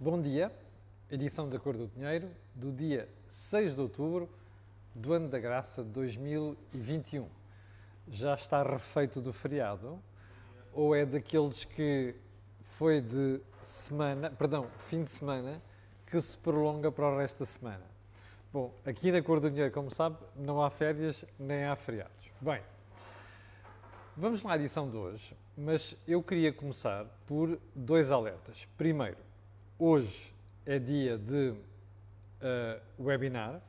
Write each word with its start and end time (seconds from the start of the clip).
Bom 0.00 0.22
dia, 0.22 0.52
edição 1.10 1.48
da 1.48 1.58
Cor 1.58 1.76
do 1.76 1.88
Dinheiro, 1.88 2.30
do 2.54 2.70
dia 2.70 3.08
6 3.30 3.74
de 3.74 3.80
outubro 3.80 4.28
do 4.94 5.12
ano 5.12 5.28
da 5.28 5.40
graça 5.40 5.82
de 5.82 5.90
2021. 5.90 7.26
Já 8.06 8.36
está 8.36 8.62
refeito 8.62 9.20
do 9.20 9.32
feriado? 9.32 10.00
Ou 10.72 10.94
é 10.94 11.04
daqueles 11.04 11.64
que 11.64 12.14
foi 12.76 13.00
de 13.00 13.40
semana, 13.60 14.30
perdão, 14.30 14.68
fim 14.86 15.02
de 15.02 15.10
semana, 15.10 15.60
que 16.06 16.20
se 16.20 16.38
prolonga 16.38 16.92
para 16.92 17.04
o 17.04 17.18
resto 17.18 17.40
da 17.40 17.46
semana? 17.46 17.84
Bom, 18.52 18.72
aqui 18.86 19.10
na 19.10 19.20
Cor 19.20 19.40
do 19.40 19.50
Dinheiro, 19.50 19.74
como 19.74 19.90
sabe, 19.90 20.16
não 20.36 20.62
há 20.62 20.70
férias 20.70 21.24
nem 21.36 21.64
há 21.64 21.74
feriados. 21.74 22.30
Bem, 22.40 22.62
vamos 24.16 24.44
lá 24.44 24.52
à 24.52 24.56
edição 24.56 24.88
de 24.88 24.96
hoje, 24.96 25.36
mas 25.56 25.96
eu 26.06 26.22
queria 26.22 26.52
começar 26.52 27.04
por 27.26 27.58
dois 27.74 28.12
alertas. 28.12 28.64
Primeiro, 28.76 29.26
hoje 29.78 30.34
é 30.66 30.76
dia 30.76 31.16
de 31.16 31.50
uh, 31.50 31.56
webinar, 32.98 33.60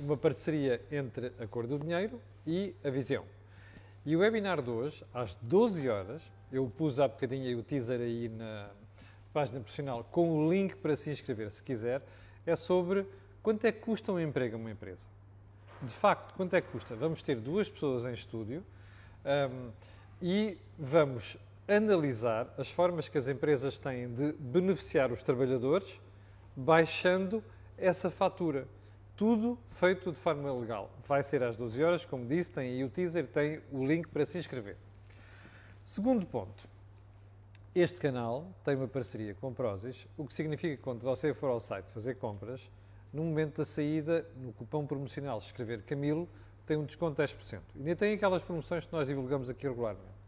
uma 0.00 0.16
parceria 0.16 0.80
entre 0.90 1.32
a 1.38 1.46
Cor 1.46 1.66
do 1.66 1.78
Dinheiro 1.78 2.18
e 2.46 2.74
a 2.82 2.88
Visão. 2.88 3.24
E 4.06 4.16
o 4.16 4.20
webinar 4.20 4.62
de 4.62 4.70
hoje, 4.70 5.04
às 5.12 5.34
12 5.34 5.86
horas, 5.86 6.22
eu 6.50 6.72
pus 6.74 6.98
há 6.98 7.06
bocadinho 7.06 7.58
o 7.58 7.62
teaser 7.62 8.00
aí 8.00 8.30
na 8.30 8.70
página 9.30 9.60
profissional 9.60 10.02
com 10.04 10.30
o 10.30 10.50
link 10.50 10.76
para 10.76 10.96
se 10.96 11.10
inscrever, 11.10 11.50
se 11.50 11.62
quiser, 11.62 12.00
é 12.46 12.56
sobre 12.56 13.06
quanto 13.42 13.66
é 13.66 13.72
que 13.72 13.80
custa 13.80 14.10
um 14.10 14.18
emprego 14.18 14.56
a 14.56 14.58
uma 14.58 14.70
empresa. 14.70 15.06
De 15.82 15.92
facto, 15.92 16.34
quanto 16.34 16.54
é 16.54 16.60
que 16.62 16.68
custa? 16.68 16.96
Vamos 16.96 17.22
ter 17.22 17.36
duas 17.36 17.68
pessoas 17.68 18.06
em 18.06 18.12
estúdio 18.14 18.64
um, 19.24 19.70
e 20.22 20.56
vamos 20.78 21.36
analisar 21.68 22.52
as 22.56 22.70
formas 22.70 23.08
que 23.08 23.18
as 23.18 23.28
empresas 23.28 23.78
têm 23.78 24.12
de 24.12 24.32
beneficiar 24.32 25.12
os 25.12 25.22
trabalhadores 25.22 26.00
baixando 26.56 27.44
essa 27.76 28.08
fatura. 28.10 28.66
Tudo 29.14 29.58
feito 29.70 30.10
de 30.10 30.18
forma 30.18 30.52
legal. 30.52 30.90
Vai 31.06 31.22
ser 31.22 31.42
às 31.42 31.56
12 31.56 31.84
horas, 31.84 32.04
como 32.04 32.24
disse, 32.24 32.50
tem 32.50 32.70
aí 32.70 32.84
o 32.84 32.88
teaser, 32.88 33.26
tem 33.26 33.60
o 33.70 33.86
link 33.86 34.08
para 34.08 34.24
se 34.24 34.38
inscrever. 34.38 34.76
Segundo 35.84 36.24
ponto. 36.24 36.68
Este 37.74 38.00
canal 38.00 38.46
tem 38.64 38.74
uma 38.74 38.88
parceria 38.88 39.34
com 39.34 39.52
Prozis, 39.52 40.06
o 40.16 40.26
que 40.26 40.34
significa 40.34 40.76
que 40.76 40.82
quando 40.82 41.02
você 41.02 41.34
for 41.34 41.50
ao 41.50 41.60
site 41.60 41.84
fazer 41.92 42.16
compras, 42.16 42.68
no 43.12 43.22
momento 43.22 43.58
da 43.58 43.64
saída, 43.64 44.26
no 44.36 44.52
cupom 44.52 44.86
promocional, 44.86 45.38
escrever 45.38 45.82
Camilo, 45.82 46.28
tem 46.66 46.76
um 46.76 46.84
desconto 46.84 47.14
de 47.16 47.32
10%. 47.32 47.60
E 47.76 47.78
nem 47.78 47.94
tem 47.94 48.14
aquelas 48.14 48.42
promoções 48.42 48.84
que 48.84 48.92
nós 48.92 49.06
divulgamos 49.06 49.48
aqui 49.48 49.66
regularmente. 49.66 50.18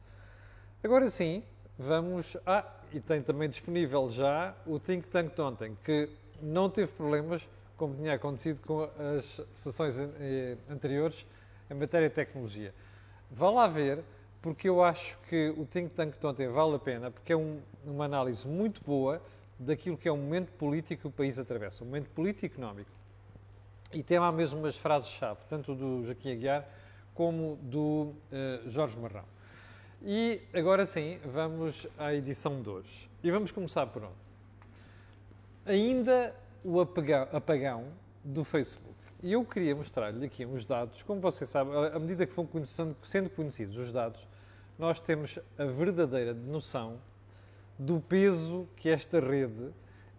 Agora 0.82 1.10
sim, 1.10 1.42
vamos. 1.78 2.38
Ah, 2.46 2.64
e 2.90 3.00
tem 3.00 3.20
também 3.20 3.50
disponível 3.50 4.08
já 4.08 4.54
o 4.66 4.78
Think 4.78 5.08
Tank 5.08 5.34
de 5.34 5.40
ontem, 5.42 5.76
que 5.84 6.08
não 6.40 6.70
teve 6.70 6.90
problemas 6.92 7.46
como 7.76 7.94
tinha 7.96 8.14
acontecido 8.14 8.60
com 8.66 8.88
as 9.14 9.42
sessões 9.54 9.94
eh, 9.98 10.56
anteriores 10.70 11.26
em 11.70 11.74
matéria 11.74 12.08
de 12.08 12.14
tecnologia. 12.14 12.74
Vá 13.30 13.50
lá 13.50 13.66
ver, 13.66 14.02
porque 14.40 14.70
eu 14.70 14.82
acho 14.82 15.18
que 15.28 15.50
o 15.50 15.66
Think 15.66 15.94
Tank 15.94 16.18
de 16.18 16.26
ontem 16.26 16.48
vale 16.48 16.76
a 16.76 16.78
pena, 16.78 17.10
porque 17.10 17.34
é 17.34 17.36
um, 17.36 17.60
uma 17.84 18.06
análise 18.06 18.48
muito 18.48 18.82
boa 18.82 19.20
daquilo 19.58 19.98
que 19.98 20.08
é 20.08 20.12
o 20.12 20.16
momento 20.16 20.50
político 20.52 21.02
que 21.02 21.08
o 21.08 21.10
país 21.10 21.38
atravessa, 21.38 21.84
o 21.84 21.86
momento 21.86 22.08
político 22.08 22.46
e 22.46 22.48
económico. 22.56 22.90
E 23.92 24.02
tem 24.02 24.18
lá 24.18 24.32
mesmo 24.32 24.60
umas 24.60 24.78
frases-chave, 24.78 25.40
tanto 25.46 25.74
do 25.74 26.04
Joaquim 26.04 26.32
Aguiar 26.32 26.66
como 27.12 27.56
do 27.60 28.14
uh, 28.32 28.70
Jorge 28.70 28.98
Marrão. 28.98 29.24
E 30.02 30.40
agora 30.54 30.86
sim, 30.86 31.18
vamos 31.24 31.86
à 31.98 32.14
edição 32.14 32.62
de 32.62 32.68
hoje. 32.70 33.10
E 33.22 33.30
vamos 33.30 33.52
começar 33.52 33.86
por 33.86 34.04
onde? 34.04 34.14
Ainda 35.66 36.34
o 36.64 36.80
apagão, 36.80 37.28
apagão 37.32 37.84
do 38.24 38.42
Facebook. 38.42 38.94
E 39.22 39.32
eu 39.32 39.44
queria 39.44 39.76
mostrar-lhe 39.76 40.24
aqui 40.24 40.46
uns 40.46 40.64
dados. 40.64 41.02
Como 41.02 41.20
você 41.20 41.44
sabe, 41.44 41.70
à 41.94 41.98
medida 41.98 42.26
que 42.26 42.34
vão 42.34 42.48
sendo 43.02 43.28
conhecidos 43.30 43.76
os 43.76 43.92
dados, 43.92 44.26
nós 44.78 44.98
temos 44.98 45.38
a 45.58 45.64
verdadeira 45.66 46.32
noção 46.32 46.98
do 47.78 48.00
peso 48.00 48.66
que 48.76 48.88
esta 48.88 49.20
rede 49.20 49.68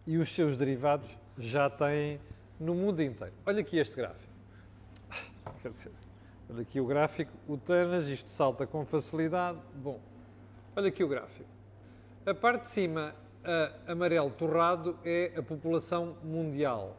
e 0.06 0.18
os 0.18 0.31
seus 0.31 0.56
derivados 0.56 1.18
já 1.38 1.68
têm 1.70 2.20
no 2.59 2.75
mundo 2.75 3.02
inteiro. 3.02 3.34
Olha 3.47 3.62
aqui 3.62 3.78
este 3.78 3.96
gráfico. 3.96 4.31
Quer 5.64 5.70
dizer, 5.70 5.91
olha 6.52 6.62
aqui 6.62 6.82
o 6.82 6.86
gráfico, 6.86 7.32
o 7.48 7.58
Tanas, 7.58 8.08
isto 8.08 8.30
salta 8.30 8.68
com 8.68 8.86
facilidade. 8.86 9.58
Bom, 9.76 10.00
olha 10.76 10.90
aqui 10.90 11.04
o 11.04 11.08
gráfico. 11.08 11.50
A 12.26 12.34
parte 12.34 12.64
de 12.64 12.70
cima 12.70 13.16
amarelo 13.88 14.30
torrado 14.32 14.98
é 15.04 15.34
a 15.38 15.42
população 15.42 16.18
mundial. 16.24 16.98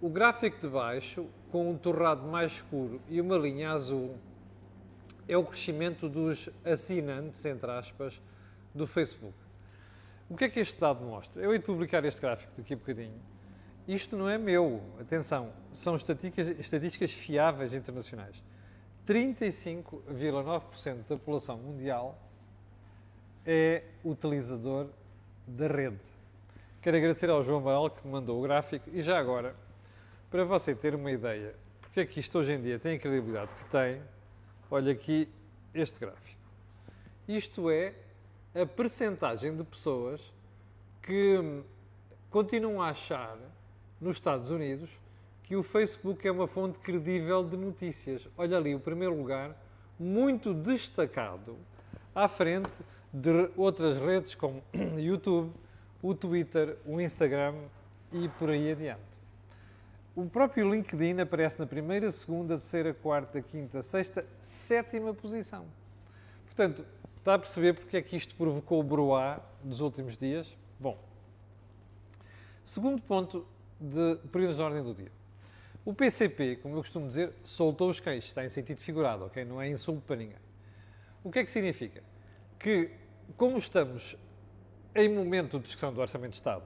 O 0.00 0.08
gráfico 0.08 0.60
de 0.60 0.68
baixo, 0.68 1.26
com 1.52 1.70
um 1.70 1.76
torrado 1.76 2.26
mais 2.26 2.52
escuro 2.52 3.00
e 3.08 3.20
uma 3.20 3.36
linha 3.36 3.70
azul, 3.70 4.16
é 5.28 5.36
o 5.36 5.44
crescimento 5.44 6.08
dos 6.08 6.50
assinantes, 6.64 7.44
entre 7.44 7.70
aspas, 7.70 8.20
do 8.74 8.86
Facebook. 8.86 9.34
O 10.28 10.36
que 10.36 10.44
é 10.44 10.48
que 10.48 10.60
este 10.60 10.80
dado 10.80 11.04
mostra? 11.04 11.42
Eu 11.42 11.52
hei 11.52 11.58
de 11.58 11.64
publicar 11.64 12.04
este 12.04 12.20
gráfico 12.20 12.52
daqui 12.56 12.74
a 12.74 12.76
bocadinho. 12.76 13.20
Isto 13.90 14.16
não 14.16 14.28
é 14.28 14.38
meu, 14.38 14.80
atenção, 15.00 15.52
são 15.72 15.96
estatísticas, 15.96 16.46
estatísticas 16.60 17.10
fiáveis 17.10 17.74
internacionais. 17.74 18.40
35,9% 19.04 21.08
da 21.08 21.16
população 21.16 21.58
mundial 21.58 22.16
é 23.44 23.82
utilizador 24.04 24.86
da 25.44 25.66
rede. 25.66 25.98
Quero 26.80 26.98
agradecer 26.98 27.28
ao 27.30 27.42
João 27.42 27.58
Amaral 27.58 27.90
que 27.90 28.06
me 28.06 28.12
mandou 28.12 28.38
o 28.38 28.42
gráfico 28.42 28.88
e 28.92 29.02
já 29.02 29.18
agora, 29.18 29.56
para 30.30 30.44
você 30.44 30.72
ter 30.72 30.94
uma 30.94 31.10
ideia, 31.10 31.56
porque 31.80 31.98
é 31.98 32.06
que 32.06 32.20
isto 32.20 32.38
hoje 32.38 32.52
em 32.52 32.62
dia 32.62 32.78
tem 32.78 32.94
a 32.94 32.98
credibilidade 33.00 33.50
que 33.58 33.64
tem, 33.70 34.00
olha 34.70 34.92
aqui 34.92 35.28
este 35.74 35.98
gráfico. 35.98 36.40
Isto 37.26 37.68
é 37.68 37.92
a 38.54 38.64
percentagem 38.64 39.56
de 39.56 39.64
pessoas 39.64 40.32
que 41.02 41.64
continuam 42.30 42.80
a 42.80 42.90
achar 42.90 43.36
nos 44.00 44.16
Estados 44.16 44.50
Unidos 44.50 45.00
que 45.50 45.56
o 45.56 45.64
Facebook 45.64 46.26
é 46.28 46.30
uma 46.30 46.46
fonte 46.46 46.78
credível 46.78 47.42
de 47.42 47.56
notícias. 47.56 48.28
Olha 48.38 48.56
ali, 48.56 48.72
o 48.72 48.78
primeiro 48.78 49.16
lugar, 49.16 49.60
muito 49.98 50.54
destacado, 50.54 51.56
à 52.14 52.28
frente 52.28 52.70
de 53.12 53.50
outras 53.56 53.98
redes 53.98 54.36
como 54.36 54.62
YouTube, 54.96 55.52
o 56.00 56.14
Twitter, 56.14 56.78
o 56.86 57.00
Instagram 57.00 57.56
e 58.12 58.28
por 58.28 58.48
aí 58.48 58.70
adiante. 58.70 59.02
O 60.14 60.24
próprio 60.26 60.70
LinkedIn 60.70 61.20
aparece 61.20 61.58
na 61.58 61.66
primeira, 61.66 62.12
segunda, 62.12 62.56
terceira, 62.56 62.94
quarta, 62.94 63.42
quinta, 63.42 63.82
sexta, 63.82 64.24
sétima 64.40 65.12
posição. 65.12 65.64
Portanto, 66.46 66.84
está 67.18 67.34
a 67.34 67.38
perceber 67.40 67.72
porque 67.72 67.96
é 67.96 68.02
que 68.02 68.16
isto 68.16 68.36
provocou 68.36 68.78
o 68.78 68.84
broá 68.84 69.40
nos 69.64 69.80
últimos 69.80 70.16
dias? 70.16 70.46
Bom, 70.78 70.96
segundo 72.64 73.02
ponto 73.02 73.44
de 73.80 74.16
períodos 74.30 74.56
de 74.56 74.62
ordem 74.62 74.82
do 74.82 74.94
dia. 74.94 75.10
O 75.84 75.94
PCP, 75.94 76.56
como 76.56 76.76
eu 76.76 76.80
costumo 76.80 77.08
dizer, 77.08 77.32
soltou 77.42 77.88
os 77.88 77.98
queixos, 77.98 78.26
está 78.26 78.44
em 78.44 78.50
sentido 78.50 78.78
figurado, 78.78 79.24
ok? 79.24 79.44
Não 79.44 79.60
é 79.60 79.68
insulto 79.68 80.02
para 80.06 80.16
ninguém. 80.16 80.36
O 81.24 81.30
que 81.30 81.38
é 81.38 81.44
que 81.44 81.50
significa? 81.50 82.02
Que 82.58 82.90
como 83.36 83.56
estamos 83.56 84.16
em 84.94 85.08
momento 85.08 85.58
de 85.58 85.64
discussão 85.64 85.92
do 85.92 86.00
Orçamento 86.00 86.32
de 86.32 86.36
Estado 86.36 86.64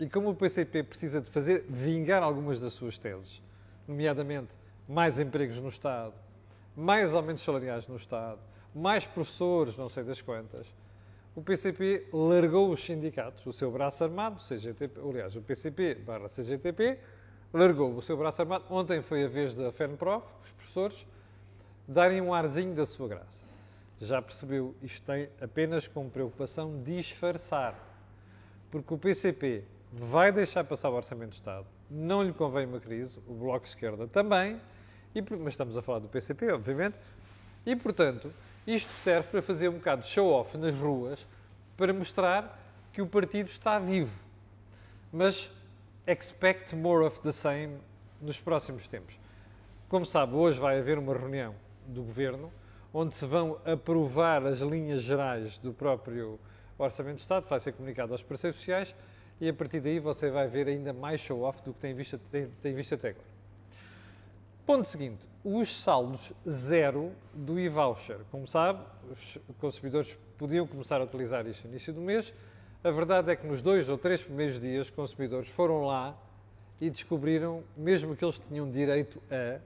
e 0.00 0.08
como 0.08 0.30
o 0.30 0.34
PCP 0.34 0.82
precisa 0.82 1.20
de 1.20 1.30
fazer 1.30 1.64
vingar 1.68 2.22
algumas 2.22 2.60
das 2.60 2.72
suas 2.72 2.98
teses, 2.98 3.42
nomeadamente 3.86 4.48
mais 4.88 5.18
empregos 5.18 5.60
no 5.60 5.68
Estado, 5.68 6.14
mais 6.74 7.14
aumentos 7.14 7.44
salariais 7.44 7.86
no 7.86 7.96
Estado, 7.96 8.40
mais 8.74 9.06
professores, 9.06 9.76
não 9.76 9.88
sei 9.88 10.04
das 10.04 10.22
quantas, 10.22 10.66
o 11.38 11.42
PCP 11.42 12.08
largou 12.12 12.70
os 12.70 12.84
sindicatos, 12.84 13.44
o 13.46 13.52
seu 13.52 13.70
braço 13.70 14.02
armado, 14.04 14.40
CGTP, 14.42 15.00
aliás, 15.00 15.36
o 15.36 15.42
PCP 15.42 15.94
barra 15.94 16.28
CGTP, 16.28 16.98
largou 17.52 17.94
o 17.94 18.02
seu 18.02 18.16
braço 18.16 18.42
armado. 18.42 18.64
Ontem 18.70 19.02
foi 19.02 19.24
a 19.24 19.28
vez 19.28 19.54
da 19.54 19.70
FENPROF, 19.72 20.26
os 20.42 20.52
professores, 20.52 21.06
darem 21.86 22.20
um 22.20 22.34
arzinho 22.34 22.74
da 22.74 22.84
sua 22.84 23.08
graça 23.08 23.48
já 24.00 24.22
percebeu, 24.22 24.74
isto 24.82 25.04
tem 25.04 25.28
apenas 25.40 25.88
como 25.88 26.10
preocupação 26.10 26.82
disfarçar. 26.82 27.74
Porque 28.70 28.94
o 28.94 28.98
PCP 28.98 29.64
vai 29.92 30.30
deixar 30.30 30.64
passar 30.64 30.90
o 30.90 30.94
Orçamento 30.94 31.30
de 31.30 31.36
Estado, 31.36 31.66
não 31.90 32.22
lhe 32.22 32.32
convém 32.32 32.66
uma 32.66 32.80
crise, 32.80 33.18
o 33.26 33.34
Bloco 33.34 33.64
de 33.64 33.70
Esquerda 33.70 34.06
também, 34.06 34.60
e, 35.14 35.22
mas 35.22 35.54
estamos 35.54 35.76
a 35.76 35.82
falar 35.82 36.00
do 36.00 36.08
PCP, 36.08 36.52
obviamente, 36.52 36.96
e, 37.64 37.74
portanto, 37.74 38.32
isto 38.66 38.92
serve 39.00 39.28
para 39.28 39.42
fazer 39.42 39.68
um 39.68 39.74
bocado 39.74 40.02
de 40.02 40.08
show-off 40.08 40.56
nas 40.56 40.74
ruas, 40.74 41.26
para 41.78 41.94
mostrar 41.94 42.60
que 42.92 43.00
o 43.00 43.06
partido 43.06 43.48
está 43.48 43.78
vivo. 43.78 44.20
Mas 45.10 45.50
expect 46.06 46.74
more 46.74 47.06
of 47.06 47.20
the 47.20 47.32
same 47.32 47.78
nos 48.20 48.38
próximos 48.38 48.88
tempos. 48.88 49.18
Como 49.88 50.04
sabe, 50.04 50.34
hoje 50.34 50.58
vai 50.58 50.78
haver 50.78 50.98
uma 50.98 51.14
reunião 51.14 51.54
do 51.86 52.02
Governo 52.02 52.52
onde 52.92 53.14
se 53.14 53.24
vão 53.24 53.58
aprovar 53.64 54.44
as 54.44 54.58
linhas 54.58 55.02
gerais 55.02 55.56
do 55.58 55.72
próprio 55.72 56.38
Orçamento 56.76 57.16
de 57.16 57.22
Estado, 57.22 57.46
vai 57.48 57.60
ser 57.60 57.72
comunicado 57.72 58.12
aos 58.12 58.22
parceiros 58.22 58.58
sociais, 58.58 58.94
e 59.40 59.48
a 59.48 59.54
partir 59.54 59.80
daí 59.80 59.98
você 59.98 60.30
vai 60.30 60.48
ver 60.48 60.68
ainda 60.68 60.92
mais 60.92 61.20
show-off 61.20 61.62
do 61.62 61.72
que 61.72 61.80
tem 61.80 61.94
visto, 61.94 62.18
tem, 62.30 62.48
tem 62.62 62.74
visto 62.74 62.94
até 62.94 63.10
agora. 63.10 63.26
Ponto 64.66 64.86
seguinte, 64.86 65.24
os 65.44 65.80
saldos 65.80 66.32
zero 66.48 67.12
do 67.32 67.58
e-voucher. 67.58 68.18
Como 68.30 68.46
sabe, 68.46 68.84
os 69.10 69.38
consumidores 69.58 70.18
podiam 70.38 70.66
começar 70.66 71.00
a 71.00 71.04
utilizar 71.04 71.46
isto 71.46 71.64
no 71.64 71.70
início 71.70 71.92
do 71.92 72.00
mês. 72.00 72.32
A 72.82 72.90
verdade 72.90 73.30
é 73.32 73.36
que 73.36 73.46
nos 73.46 73.60
dois 73.60 73.88
ou 73.88 73.98
três 73.98 74.22
primeiros 74.22 74.60
dias, 74.60 74.86
os 74.86 74.90
consumidores 74.90 75.48
foram 75.48 75.84
lá 75.84 76.16
e 76.80 76.88
descobriram, 76.88 77.64
mesmo 77.76 78.14
que 78.14 78.24
eles 78.24 78.40
tinham 78.48 78.70
direito 78.70 79.20
a, 79.30 79.58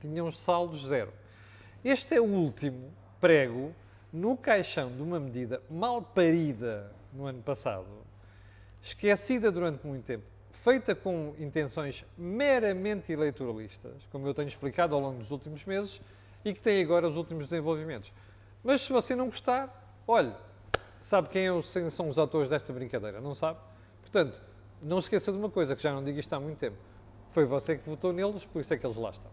tinham 0.00 0.30
saldos 0.30 0.86
zero. 0.86 1.12
Este 1.84 2.14
é 2.14 2.20
o 2.20 2.24
último 2.24 2.92
prego 3.20 3.72
no 4.12 4.36
caixão 4.36 4.94
de 4.94 5.02
uma 5.02 5.18
medida 5.18 5.60
mal 5.68 6.00
parida 6.00 6.92
no 7.12 7.26
ano 7.26 7.42
passado, 7.42 7.88
esquecida 8.80 9.50
durante 9.50 9.84
muito 9.84 10.04
tempo, 10.04 10.24
feita 10.52 10.94
com 10.94 11.34
intenções 11.38 12.04
meramente 12.16 13.12
eleitoralistas, 13.12 14.06
como 14.12 14.28
eu 14.28 14.32
tenho 14.32 14.46
explicado 14.46 14.94
ao 14.94 15.00
longo 15.00 15.18
dos 15.18 15.32
últimos 15.32 15.64
meses, 15.64 16.00
e 16.44 16.54
que 16.54 16.60
tem 16.60 16.80
agora 16.82 17.08
os 17.08 17.16
últimos 17.16 17.46
desenvolvimentos. 17.48 18.12
Mas 18.62 18.82
se 18.82 18.92
você 18.92 19.16
não 19.16 19.26
gostar, 19.26 19.83
olhe, 20.06 20.32
sabe 21.00 21.28
quem 21.28 21.46
é 21.46 21.90
são 21.90 22.08
os 22.08 22.18
autores 22.18 22.48
desta 22.48 22.72
brincadeira? 22.72 23.20
Não 23.20 23.34
sabe? 23.34 23.58
Portanto, 24.00 24.38
não 24.82 25.00
se 25.00 25.06
esqueça 25.06 25.32
de 25.32 25.38
uma 25.38 25.50
coisa, 25.50 25.74
que 25.74 25.82
já 25.82 25.92
não 25.92 26.02
digo 26.04 26.18
isto 26.18 26.32
há 26.32 26.40
muito 26.40 26.58
tempo. 26.58 26.76
Foi 27.32 27.44
você 27.44 27.76
que 27.76 27.88
votou 27.88 28.12
neles, 28.12 28.44
por 28.44 28.60
isso 28.60 28.72
é 28.72 28.78
que 28.78 28.86
eles 28.86 28.96
lá 28.96 29.10
estão. 29.10 29.30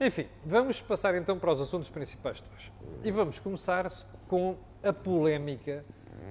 Enfim, 0.00 0.26
vamos 0.44 0.80
passar 0.80 1.14
então 1.14 1.38
para 1.38 1.52
os 1.52 1.60
assuntos 1.60 1.90
principais 1.90 2.40
de 2.40 2.48
hoje. 2.54 2.72
E 3.04 3.10
vamos 3.10 3.38
começar 3.38 3.90
com 4.28 4.56
a 4.82 4.92
polémica 4.92 5.84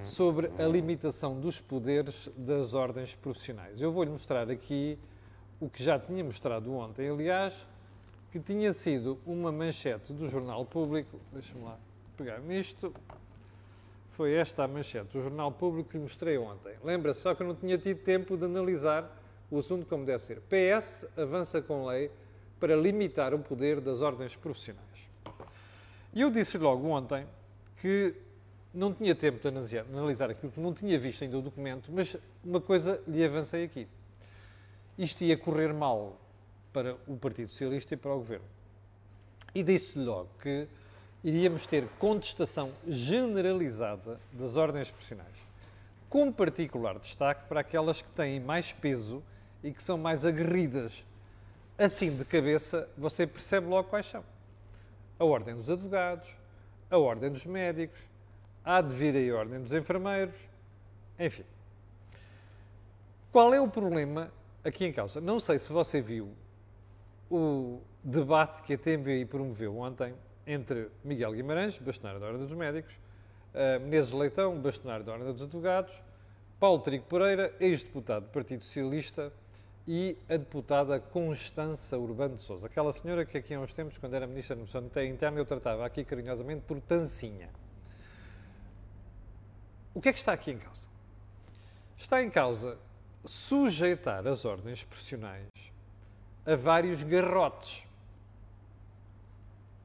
sobre 0.04 0.52
a 0.58 0.66
limitação 0.66 1.40
dos 1.40 1.62
poderes 1.62 2.30
das 2.36 2.74
ordens 2.74 3.16
profissionais. 3.16 3.82
Eu 3.82 3.92
vou-lhe 3.92 4.10
mostrar 4.10 4.50
aqui 4.50 4.98
o 5.60 5.70
que 5.70 5.84
já 5.84 6.00
tinha 6.00 6.24
mostrado 6.24 6.74
ontem, 6.74 7.10
aliás, 7.10 7.54
que 8.32 8.40
tinha 8.40 8.74
sido 8.74 9.20
uma 9.26 9.52
manchete 9.52 10.14
do 10.14 10.28
Jornal 10.28 10.66
Público. 10.66 11.20
Deixa-me 11.32 11.64
lá 11.64 11.78
pegar 12.18 12.40
nisto. 12.40 12.94
Foi 14.20 14.34
esta 14.34 14.66
a 14.66 14.68
manchete 14.68 15.14
do 15.14 15.22
Jornal 15.22 15.50
Público 15.50 15.92
que 15.92 15.98
lhe 15.98 16.04
mostrei 16.04 16.38
ontem. 16.38 16.74
Lembra-se 16.84 17.22
só 17.22 17.34
que 17.34 17.42
eu 17.42 17.48
não 17.48 17.56
tinha 17.56 17.78
tido 17.78 18.04
tempo 18.04 18.36
de 18.36 18.44
analisar 18.44 19.18
o 19.50 19.60
assunto 19.60 19.86
como 19.86 20.06
deve 20.06 20.26
ser. 20.26 20.42
PS 20.42 21.08
avança 21.16 21.62
com 21.62 21.86
lei 21.86 22.12
para 22.60 22.76
limitar 22.76 23.34
o 23.34 23.40
poder 23.40 23.80
das 23.80 24.02
ordens 24.02 24.36
profissionais. 24.36 25.08
E 26.14 26.20
eu 26.20 26.30
disse 26.30 26.58
logo 26.58 26.86
ontem 26.90 27.26
que 27.78 28.14
não 28.74 28.94
tinha 28.94 29.16
tempo 29.16 29.40
de 29.40 29.78
analisar 29.78 30.30
aquilo 30.30 30.52
que 30.52 30.60
não 30.60 30.74
tinha 30.74 31.00
visto 31.00 31.24
ainda 31.24 31.38
o 31.38 31.42
documento, 31.42 31.90
mas 31.90 32.18
uma 32.44 32.60
coisa 32.60 33.02
lhe 33.08 33.24
avancei 33.24 33.64
aqui. 33.64 33.88
Isto 34.98 35.24
ia 35.24 35.38
correr 35.38 35.72
mal 35.72 36.20
para 36.74 36.98
o 37.08 37.16
Partido 37.16 37.52
Socialista 37.52 37.94
e 37.94 37.98
para 37.98 38.12
o 38.12 38.18
Governo. 38.18 38.46
E 39.56 39.64
disse-lhe 39.64 40.04
logo 40.04 40.28
que 40.44 40.68
iríamos 41.24 41.66
ter 41.66 41.88
contestação 42.00 42.72
generalizada 42.88 44.20
das 44.32 44.56
ordens 44.56 44.90
profissionais, 44.90 45.36
com 46.10 46.32
particular 46.32 46.98
destaque 46.98 47.48
para 47.48 47.60
aquelas 47.60 48.02
que 48.02 48.10
têm 48.10 48.40
mais 48.40 48.72
peso 48.72 49.22
e 49.64 49.72
que 49.72 49.84
são 49.84 49.98
mais 49.98 50.26
aguerridas. 50.26 51.04
Assim, 51.78 52.16
de 52.16 52.26
cabeça, 52.26 52.90
você 52.98 53.28
percebe 53.28 53.68
logo 53.68 53.90
quais 53.90 54.06
são. 54.06 54.24
A 55.18 55.26
Ordem 55.26 55.56
dos 55.56 55.70
Advogados, 55.70 56.30
a 56.90 56.98
Ordem 56.98 57.32
dos 57.32 57.46
Médicos, 57.46 58.00
há 58.64 58.82
de 58.82 58.94
vir 58.94 59.16
aí 59.16 59.30
a 59.30 59.36
ordem 59.36 59.62
dos 59.62 59.74
enfermeiros, 59.74 60.36
enfim. 61.18 61.44
Qual 63.32 63.54
é 63.54 63.60
o 63.60 63.68
problema 63.68 64.32
aqui 64.64 64.86
em 64.86 64.94
causa? 64.94 65.20
Não 65.22 65.40
sei 65.40 65.60
se 65.60 65.72
você 65.72 66.02
viu 66.02 66.34
o 67.30 67.82
debate 68.04 68.64
que 68.64 68.74
a 68.74 68.78
TMVI 68.78 69.26
promoveu 69.26 69.78
ontem 69.78 70.14
entre 70.50 70.90
Miguel 71.04 71.34
Guimarães, 71.34 71.78
bastonário 71.78 72.20
da 72.20 72.26
Ordem 72.26 72.46
dos 72.48 72.58
Médicos, 72.58 72.94
uh, 73.54 73.80
Menezes 73.82 74.12
Leitão, 74.12 74.60
bastonário 74.60 75.06
da 75.06 75.12
Ordem 75.12 75.32
dos 75.32 75.44
Advogados, 75.44 76.02
Paulo 76.60 76.82
Trigo 76.82 77.06
Pereira, 77.06 77.54
ex-deputado 77.60 78.24
do 78.24 78.30
Partido 78.32 78.64
Socialista, 78.64 79.32
e 79.88 80.16
a 80.30 80.38
deputada 80.38 81.00
Constança 81.00 81.98
Urbano 81.98 82.36
de 82.36 82.44
Souza, 82.44 82.68
aquela 82.68 82.92
senhora 82.92 83.26
que 83.26 83.38
aqui 83.38 83.54
há 83.54 83.60
uns 83.60 83.74
tempos, 83.74 83.98
quando 83.98 84.14
era 84.14 84.28
Ministra 84.28 84.56
da 84.56 84.62
Administração 84.62 85.04
Interna, 85.04 85.40
eu 85.40 85.46
tratava 85.46 85.86
aqui 85.86 86.04
carinhosamente 86.04 86.62
por 86.68 86.80
Tancinha. 86.80 87.50
O 89.94 90.02
que 90.02 90.10
é 90.10 90.14
que 90.14 90.20
está 90.20 90.32
aqui 90.32 90.52
em 90.52 90.60
causa? 90.60 90.88
Está 91.98 92.22
em 92.22 92.30
causa 92.30 92.78
sujeitar 93.26 94.28
as 94.28 94.46
ordens 94.46 94.84
profissionais 94.84 95.50
a 96.46 96.56
vários 96.56 97.02
garrotes. 97.04 97.84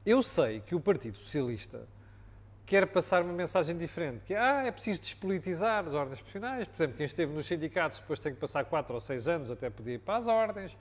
Eu 0.05 0.21
sei 0.21 0.59
que 0.59 0.75
o 0.75 0.79
Partido 0.79 1.17
Socialista 1.17 1.87
quer 2.65 2.85
passar 2.87 3.23
uma 3.23 3.33
mensagem 3.33 3.75
diferente, 3.75 4.23
que 4.25 4.35
ah, 4.35 4.63
é 4.63 4.71
preciso 4.71 5.01
despolitizar 5.01 5.85
as 5.87 5.93
ordens 5.93 6.19
profissionais, 6.19 6.67
por 6.67 6.75
exemplo, 6.75 6.97
quem 6.97 7.05
esteve 7.05 7.33
nos 7.33 7.45
sindicatos 7.45 7.99
depois 7.99 8.19
tem 8.19 8.33
que 8.33 8.39
passar 8.39 8.65
4 8.65 8.93
ou 8.93 9.01
6 9.01 9.27
anos 9.27 9.51
até 9.51 9.69
poder 9.69 9.95
ir 9.95 9.99
para 9.99 10.17
as 10.17 10.27
ordens. 10.27 10.77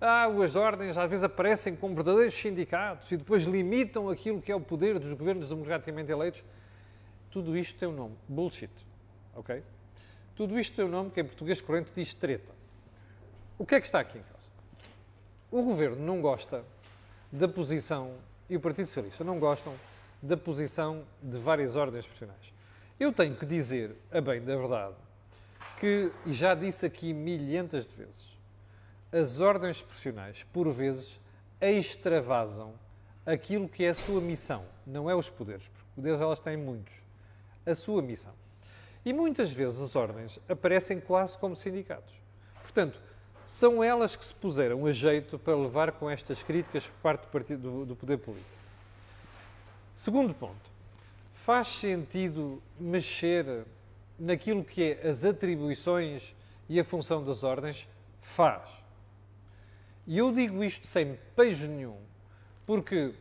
Ah, 0.00 0.26
as 0.26 0.54
ordens 0.54 0.96
às 0.96 1.08
vezes 1.08 1.24
aparecem 1.24 1.74
como 1.74 1.94
verdadeiros 1.94 2.34
sindicatos 2.34 3.10
e 3.10 3.16
depois 3.16 3.44
limitam 3.44 4.08
aquilo 4.10 4.40
que 4.40 4.52
é 4.52 4.54
o 4.54 4.60
poder 4.60 4.98
dos 4.98 5.12
governos 5.12 5.48
democraticamente 5.48 6.10
eleitos. 6.10 6.44
Tudo 7.30 7.56
isto 7.56 7.78
tem 7.78 7.88
um 7.88 7.92
nome, 7.92 8.16
bullshit, 8.28 8.70
ok? 9.34 9.62
Tudo 10.36 10.58
isto 10.58 10.76
tem 10.76 10.84
um 10.84 10.88
nome 10.88 11.10
que 11.10 11.20
em 11.20 11.24
português 11.24 11.60
corrente 11.60 11.90
diz 11.94 12.14
treta. 12.14 12.52
O 13.58 13.66
que 13.66 13.74
é 13.74 13.80
que 13.80 13.86
está 13.86 14.00
aqui 14.00 14.18
em 14.18 14.22
causa? 14.22 14.48
O 15.50 15.62
governo 15.62 16.04
não 16.04 16.20
gosta 16.20 16.64
da 17.32 17.48
posição, 17.48 18.12
e 18.48 18.56
o 18.56 18.60
Partido 18.60 18.86
Socialista 18.86 19.24
não 19.24 19.38
gostam 19.38 19.74
da 20.22 20.36
posição 20.36 21.04
de 21.22 21.38
várias 21.38 21.76
ordens 21.76 22.06
profissionais. 22.06 22.52
Eu 22.98 23.12
tenho 23.12 23.36
que 23.36 23.46
dizer, 23.46 23.94
a 24.10 24.20
bem 24.20 24.42
da 24.42 24.56
verdade, 24.56 24.96
que, 25.78 26.10
e 26.26 26.32
já 26.32 26.54
disse 26.54 26.86
aqui 26.86 27.12
milhentas 27.12 27.86
de 27.86 27.94
vezes, 27.94 28.26
as 29.12 29.40
ordens 29.40 29.80
profissionais, 29.80 30.44
por 30.52 30.70
vezes, 30.70 31.20
extravasam 31.60 32.74
aquilo 33.24 33.68
que 33.68 33.84
é 33.84 33.90
a 33.90 33.94
sua 33.94 34.20
missão, 34.20 34.64
não 34.86 35.08
é 35.08 35.14
os 35.14 35.30
poderes, 35.30 35.68
porque 35.68 35.86
poderes 35.94 36.20
elas 36.20 36.40
têm 36.40 36.56
muitos 36.56 37.08
a 37.70 37.74
sua 37.74 38.00
missão. 38.00 38.32
E 39.04 39.12
muitas 39.12 39.52
vezes 39.52 39.80
as 39.80 39.94
ordens 39.94 40.40
aparecem 40.48 41.00
quase 41.00 41.36
como 41.38 41.54
sindicatos. 41.54 42.14
Portanto, 42.62 43.00
são 43.48 43.82
elas 43.82 44.14
que 44.14 44.24
se 44.24 44.34
puseram 44.34 44.84
a 44.84 44.92
jeito 44.92 45.38
para 45.38 45.56
levar 45.56 45.92
com 45.92 46.10
estas 46.10 46.42
críticas 46.42 46.86
por 46.86 47.00
parte 47.00 47.22
do, 47.22 47.28
partido, 47.28 47.86
do, 47.86 47.96
poder 47.96 48.18
político. 48.18 48.46
Segundo 49.96 50.34
ponto, 50.34 50.70
faz 51.32 51.68
sentido 51.68 52.62
mexer 52.78 53.64
naquilo 54.18 54.62
que 54.62 54.92
é 54.92 55.08
as 55.08 55.24
atribuições 55.24 56.34
e 56.68 56.78
a 56.78 56.84
função 56.84 57.24
das 57.24 57.42
ordens? 57.42 57.88
Faz. 58.20 58.70
E 60.06 60.18
eu 60.18 60.30
digo 60.30 60.62
isto 60.62 60.86
sem 60.86 61.18
pejo 61.34 61.66
nenhum, 61.68 61.98
porque 62.66 63.14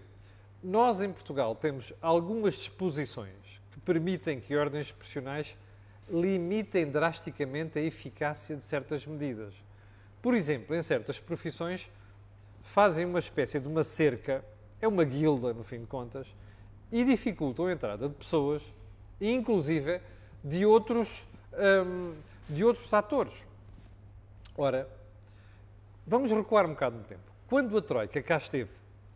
nós 0.61 1.01
em 1.01 1.11
Portugal 1.11 1.55
temos 1.55 1.93
algumas 2.01 2.55
disposições 2.55 3.57
permitem 3.87 4.41
que 4.41 4.53
ordens 4.53 4.91
profissionais 4.91 5.55
limitem 6.09 6.91
drasticamente 6.91 7.79
a 7.79 7.81
eficácia 7.81 8.53
de 8.53 8.63
certas 8.65 9.07
medidas. 9.07 9.53
Por 10.21 10.33
exemplo, 10.33 10.75
em 10.75 10.81
certas 10.81 11.19
profissões, 11.19 11.89
fazem 12.63 13.05
uma 13.05 13.19
espécie 13.19 13.59
de 13.59 13.67
uma 13.67 13.83
cerca, 13.83 14.43
é 14.81 14.87
uma 14.87 15.03
guilda, 15.03 15.53
no 15.53 15.63
fim 15.63 15.79
de 15.79 15.87
contas, 15.87 16.27
e 16.91 17.03
dificultam 17.03 17.65
a 17.65 17.71
entrada 17.71 18.07
de 18.07 18.15
pessoas, 18.15 18.63
inclusive 19.19 20.01
de 20.43 20.65
outros, 20.65 21.23
hum, 21.85 22.13
de 22.49 22.63
outros 22.63 22.93
atores. 22.93 23.33
Ora, 24.55 24.87
vamos 26.05 26.31
recuar 26.31 26.65
um 26.65 26.69
bocado 26.69 26.97
no 26.97 27.03
tempo. 27.03 27.21
Quando 27.47 27.77
a 27.77 27.81
Troika 27.81 28.21
cá 28.21 28.37
esteve, 28.37 28.71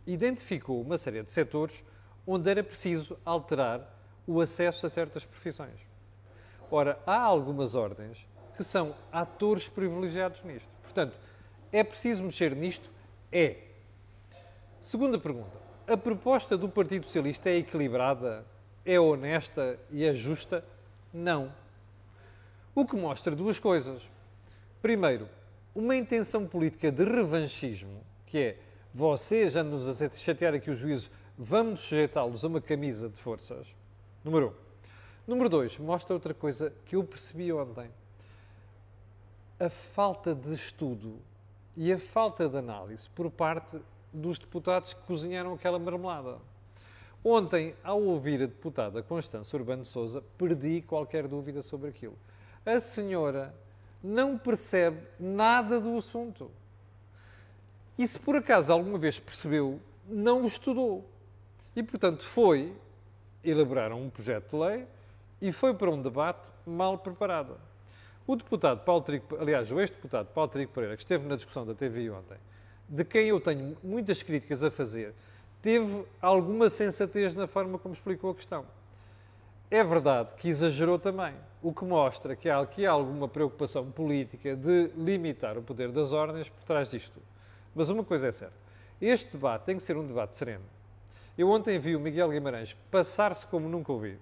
identificou 0.06 0.80
uma 0.80 0.98
série 0.98 1.22
de 1.22 1.30
setores 1.30 1.84
onde 2.26 2.50
era 2.50 2.62
preciso 2.62 3.18
alterar 3.24 3.88
o 4.26 4.40
acesso 4.40 4.86
a 4.86 4.90
certas 4.90 5.24
profissões. 5.24 5.78
Ora, 6.70 6.98
há 7.06 7.20
algumas 7.20 7.74
ordens 7.74 8.26
que 8.56 8.64
são 8.64 8.94
atores 9.10 9.68
privilegiados 9.68 10.42
nisto. 10.42 10.68
Portanto, 10.92 11.16
é 11.72 11.82
preciso 11.82 12.22
mexer 12.22 12.54
nisto? 12.54 12.90
É. 13.32 13.56
Segunda 14.78 15.18
pergunta. 15.18 15.56
A 15.86 15.96
proposta 15.96 16.54
do 16.54 16.68
Partido 16.68 17.06
Socialista 17.06 17.48
é 17.48 17.56
equilibrada, 17.56 18.44
é 18.84 19.00
honesta 19.00 19.78
e 19.90 20.04
é 20.04 20.12
justa? 20.12 20.62
Não. 21.12 21.50
O 22.74 22.84
que 22.84 22.94
mostra 22.94 23.34
duas 23.34 23.58
coisas. 23.58 24.02
Primeiro, 24.82 25.30
uma 25.74 25.96
intenção 25.96 26.46
política 26.46 26.92
de 26.92 27.04
revanchismo, 27.04 28.02
que 28.26 28.38
é 28.38 28.58
vocês 28.92 29.56
andam-nos 29.56 30.02
a 30.02 30.10
chatear 30.10 30.52
aqui 30.52 30.70
os 30.70 30.78
juízes, 30.78 31.10
vamos 31.38 31.80
sujeitá-los 31.80 32.44
a 32.44 32.48
uma 32.48 32.60
camisa 32.60 33.08
de 33.08 33.16
forças. 33.16 33.66
Número 34.22 34.48
um. 34.48 34.52
Número 35.26 35.48
dois, 35.48 35.78
mostra 35.78 36.12
outra 36.12 36.34
coisa 36.34 36.70
que 36.84 36.96
eu 36.96 37.02
percebi 37.02 37.50
ontem. 37.50 37.88
A 39.62 39.70
falta 39.70 40.34
de 40.34 40.52
estudo 40.54 41.20
e 41.76 41.92
a 41.92 41.98
falta 41.98 42.48
de 42.48 42.56
análise 42.56 43.08
por 43.10 43.30
parte 43.30 43.78
dos 44.12 44.36
deputados 44.36 44.92
que 44.92 45.00
cozinharam 45.02 45.54
aquela 45.54 45.78
marmelada. 45.78 46.38
Ontem, 47.22 47.72
ao 47.84 48.02
ouvir 48.02 48.42
a 48.42 48.46
deputada 48.46 49.04
Constança 49.04 49.56
Urbano 49.56 49.84
Souza, 49.84 50.20
perdi 50.36 50.82
qualquer 50.82 51.28
dúvida 51.28 51.62
sobre 51.62 51.90
aquilo. 51.90 52.18
A 52.66 52.80
senhora 52.80 53.54
não 54.02 54.36
percebe 54.36 55.06
nada 55.20 55.78
do 55.78 55.96
assunto. 55.96 56.50
E 57.96 58.08
se 58.08 58.18
por 58.18 58.34
acaso 58.34 58.72
alguma 58.72 58.98
vez 58.98 59.20
percebeu, 59.20 59.78
não 60.08 60.42
o 60.42 60.48
estudou. 60.48 61.08
E, 61.76 61.84
portanto, 61.84 62.26
foi 62.26 62.76
elaborar 63.44 63.92
um 63.92 64.10
projeto 64.10 64.50
de 64.50 64.56
lei 64.56 64.86
e 65.40 65.52
foi 65.52 65.72
para 65.72 65.88
um 65.88 66.02
debate 66.02 66.50
mal 66.66 66.98
preparado. 66.98 67.56
O 68.26 68.36
deputado 68.36 68.84
Paulo 68.84 69.02
Trigo, 69.02 69.36
aliás, 69.40 69.70
o 69.72 69.80
ex-deputado 69.80 70.26
Paulo 70.28 70.50
Trigo 70.50 70.70
Pereira, 70.72 70.96
que 70.96 71.02
esteve 71.02 71.26
na 71.26 71.34
discussão 71.34 71.66
da 71.66 71.74
TV 71.74 72.08
ontem, 72.10 72.38
de 72.88 73.04
quem 73.04 73.28
eu 73.28 73.40
tenho 73.40 73.76
muitas 73.82 74.22
críticas 74.22 74.62
a 74.62 74.70
fazer, 74.70 75.12
teve 75.60 76.04
alguma 76.20 76.70
sensatez 76.70 77.34
na 77.34 77.46
forma 77.46 77.78
como 77.78 77.94
explicou 77.94 78.30
a 78.30 78.34
questão. 78.34 78.64
É 79.70 79.82
verdade 79.82 80.34
que 80.36 80.48
exagerou 80.48 80.98
também, 80.98 81.34
o 81.62 81.72
que 81.72 81.84
mostra 81.84 82.36
que 82.36 82.48
há 82.48 82.60
aqui 82.60 82.86
alguma 82.86 83.26
preocupação 83.26 83.90
política 83.90 84.54
de 84.54 84.90
limitar 84.96 85.58
o 85.58 85.62
poder 85.62 85.90
das 85.90 86.12
ordens 86.12 86.48
por 86.48 86.62
trás 86.62 86.90
disto. 86.90 87.20
Mas 87.74 87.90
uma 87.90 88.04
coisa 88.04 88.28
é 88.28 88.32
certa, 88.32 88.54
este 89.00 89.32
debate 89.32 89.64
tem 89.64 89.76
que 89.76 89.82
ser 89.82 89.96
um 89.96 90.06
debate 90.06 90.36
sereno. 90.36 90.64
Eu 91.36 91.48
ontem 91.48 91.78
vi 91.78 91.96
o 91.96 92.00
Miguel 92.00 92.28
Guimarães 92.28 92.76
passar-se 92.90 93.46
como 93.46 93.68
nunca 93.68 93.90
ouvi. 93.90 94.18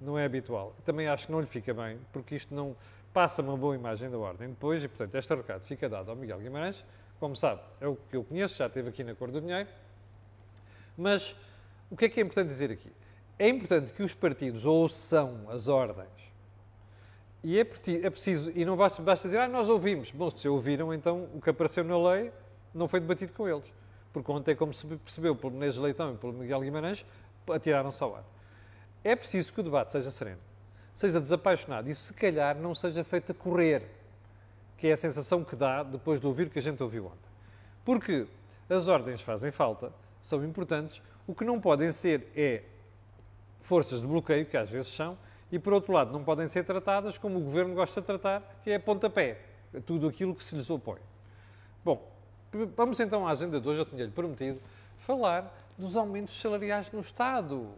Não 0.00 0.18
é 0.18 0.24
habitual. 0.24 0.74
Também 0.84 1.08
acho 1.08 1.26
que 1.26 1.32
não 1.32 1.40
lhe 1.40 1.46
fica 1.46 1.74
bem, 1.74 1.98
porque 2.12 2.36
isto 2.36 2.54
não 2.54 2.76
passa 3.12 3.42
uma 3.42 3.56
boa 3.56 3.74
imagem 3.74 4.10
da 4.10 4.18
ordem. 4.18 4.48
Depois, 4.48 4.82
e 4.82 4.88
portanto, 4.88 5.14
este 5.16 5.34
recado 5.34 5.62
fica 5.62 5.88
dado 5.88 6.10
ao 6.10 6.16
Miguel 6.16 6.38
Guimarães, 6.38 6.84
como 7.20 7.36
sabe, 7.36 7.60
é 7.80 7.86
o 7.86 7.94
que 7.94 8.16
eu 8.16 8.24
conheço, 8.24 8.56
já 8.56 8.66
esteve 8.66 8.88
aqui 8.88 9.04
na 9.04 9.14
Cor 9.14 9.30
do 9.30 9.40
Dinheiro. 9.40 9.68
Mas 10.96 11.36
o 11.90 11.96
que 11.96 12.06
é 12.06 12.08
que 12.08 12.20
é 12.20 12.22
importante 12.22 12.48
dizer 12.48 12.70
aqui? 12.70 12.92
É 13.38 13.48
importante 13.48 13.92
que 13.92 14.02
os 14.02 14.14
partidos 14.14 14.64
ouçam 14.64 15.46
as 15.48 15.68
ordens. 15.68 16.08
E 17.44 17.58
é, 17.58 17.60
é 17.60 18.10
preciso, 18.10 18.52
e 18.54 18.64
não 18.64 18.76
basta, 18.76 19.02
basta 19.02 19.28
dizer, 19.28 19.38
ah, 19.38 19.48
nós 19.48 19.68
ouvimos. 19.68 20.10
Bom, 20.10 20.30
se 20.30 20.48
ouviram, 20.48 20.94
então 20.94 21.28
o 21.34 21.40
que 21.40 21.50
apareceu 21.50 21.82
na 21.82 21.98
lei 22.10 22.32
não 22.72 22.86
foi 22.86 23.00
debatido 23.00 23.32
com 23.32 23.48
eles. 23.48 23.72
Porque 24.12 24.30
ontem, 24.30 24.54
como 24.54 24.72
se 24.72 24.86
percebeu 24.86 25.34
pelo 25.34 25.52
Menezes 25.52 25.78
Leitão 25.78 26.14
e 26.14 26.16
pelo 26.16 26.32
Miguel 26.32 26.60
Guimarães, 26.60 27.04
atiraram-se 27.50 28.02
ao 28.02 28.16
ar. 28.16 28.24
É 29.02 29.16
preciso 29.16 29.52
que 29.52 29.60
o 29.60 29.62
debate 29.62 29.92
seja 29.92 30.10
sereno, 30.10 30.40
seja 30.94 31.20
desapaixonado 31.20 31.88
e, 31.88 31.94
se 31.94 32.12
calhar, 32.12 32.56
não 32.56 32.74
seja 32.74 33.02
feito 33.02 33.32
a 33.32 33.34
correr, 33.34 33.82
que 34.76 34.88
é 34.88 34.92
a 34.92 34.96
sensação 34.96 35.44
que 35.44 35.56
dá 35.56 35.82
depois 35.82 36.20
de 36.20 36.26
ouvir 36.26 36.46
o 36.48 36.50
que 36.50 36.58
a 36.58 36.62
gente 36.62 36.82
ouviu 36.82 37.06
ontem. 37.06 37.30
Porque 37.84 38.26
as 38.68 38.88
ordens 38.88 39.20
fazem 39.20 39.50
falta, 39.50 39.92
são 40.20 40.44
importantes, 40.44 41.02
o 41.26 41.34
que 41.34 41.44
não 41.44 41.60
podem 41.60 41.92
ser 41.92 42.28
é 42.36 42.62
forças 43.60 44.00
de 44.00 44.06
bloqueio, 44.06 44.46
que 44.46 44.56
às 44.56 44.68
vezes 44.68 44.92
são, 44.92 45.16
e 45.50 45.58
por 45.58 45.72
outro 45.72 45.92
lado 45.92 46.12
não 46.12 46.24
podem 46.24 46.48
ser 46.48 46.64
tratadas 46.64 47.18
como 47.18 47.38
o 47.38 47.42
governo 47.42 47.74
gosta 47.74 48.00
de 48.00 48.06
tratar, 48.06 48.60
que 48.62 48.70
é 48.70 48.78
pontapé, 48.78 49.38
tudo 49.86 50.08
aquilo 50.08 50.34
que 50.34 50.42
se 50.42 50.54
lhes 50.54 50.68
opõe. 50.70 50.98
Bom, 51.84 52.10
vamos 52.76 53.00
então 53.00 53.26
à 53.26 53.32
agenda 53.32 53.60
de 53.60 53.68
hoje, 53.68 53.80
eu 53.80 53.86
tinha-lhe 53.86 54.10
prometido 54.10 54.60
falar 54.98 55.52
dos 55.76 55.96
aumentos 55.96 56.40
salariais 56.40 56.90
no 56.92 57.00
Estado. 57.00 57.68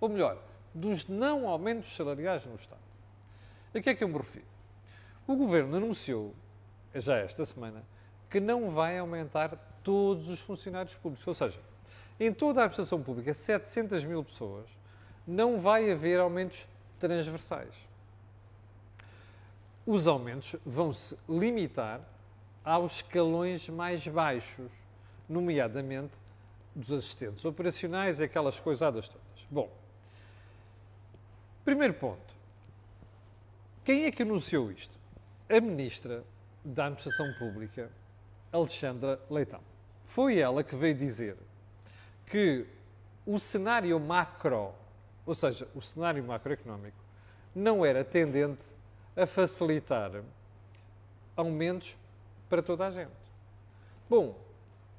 Ou 0.00 0.08
melhor, 0.08 0.38
dos 0.74 1.06
não 1.06 1.48
aumentos 1.48 1.94
salariais 1.94 2.46
no 2.46 2.54
Estado. 2.54 2.80
A 3.74 3.80
que 3.80 3.90
é 3.90 3.94
que 3.94 4.04
eu 4.04 4.08
me 4.08 4.18
refiro? 4.18 4.46
O 5.26 5.36
Governo 5.36 5.76
anunciou, 5.76 6.34
já 6.94 7.18
esta 7.18 7.44
semana, 7.44 7.84
que 8.28 8.40
não 8.40 8.70
vai 8.70 8.98
aumentar 8.98 9.56
todos 9.82 10.28
os 10.28 10.40
funcionários 10.40 10.94
públicos. 10.96 11.26
Ou 11.26 11.34
seja, 11.34 11.60
em 12.18 12.32
toda 12.32 12.60
a 12.60 12.64
administração 12.64 13.02
pública, 13.02 13.32
700 13.32 14.04
mil 14.04 14.24
pessoas, 14.24 14.66
não 15.26 15.60
vai 15.60 15.90
haver 15.90 16.20
aumentos 16.20 16.68
transversais. 16.98 17.74
Os 19.86 20.06
aumentos 20.06 20.56
vão 20.64 20.92
se 20.92 21.16
limitar 21.28 22.00
aos 22.64 22.96
escalões 22.96 23.68
mais 23.68 24.06
baixos, 24.06 24.70
nomeadamente 25.28 26.12
dos 26.74 26.92
assistentes 26.92 27.44
operacionais, 27.44 28.20
aquelas 28.20 28.58
coisadas 28.60 29.08
todas. 29.08 29.46
Bom, 29.50 29.70
Primeiro 31.70 31.94
ponto. 31.94 32.34
Quem 33.84 34.04
é 34.04 34.10
que 34.10 34.24
anunciou 34.24 34.72
isto? 34.72 34.98
A 35.48 35.60
Ministra 35.60 36.24
da 36.64 36.86
Administração 36.86 37.32
Pública, 37.34 37.88
Alexandra 38.50 39.20
Leitão. 39.30 39.60
Foi 40.04 40.40
ela 40.40 40.64
que 40.64 40.74
veio 40.74 40.96
dizer 40.96 41.36
que 42.26 42.66
o 43.24 43.38
cenário 43.38 44.00
macro, 44.00 44.74
ou 45.24 45.32
seja, 45.32 45.68
o 45.72 45.80
cenário 45.80 46.24
macroeconómico, 46.24 46.98
não 47.54 47.86
era 47.86 48.04
tendente 48.04 48.64
a 49.14 49.24
facilitar 49.24 50.10
aumentos 51.36 51.96
para 52.48 52.64
toda 52.64 52.88
a 52.88 52.90
gente. 52.90 53.12
Bom, 54.08 54.36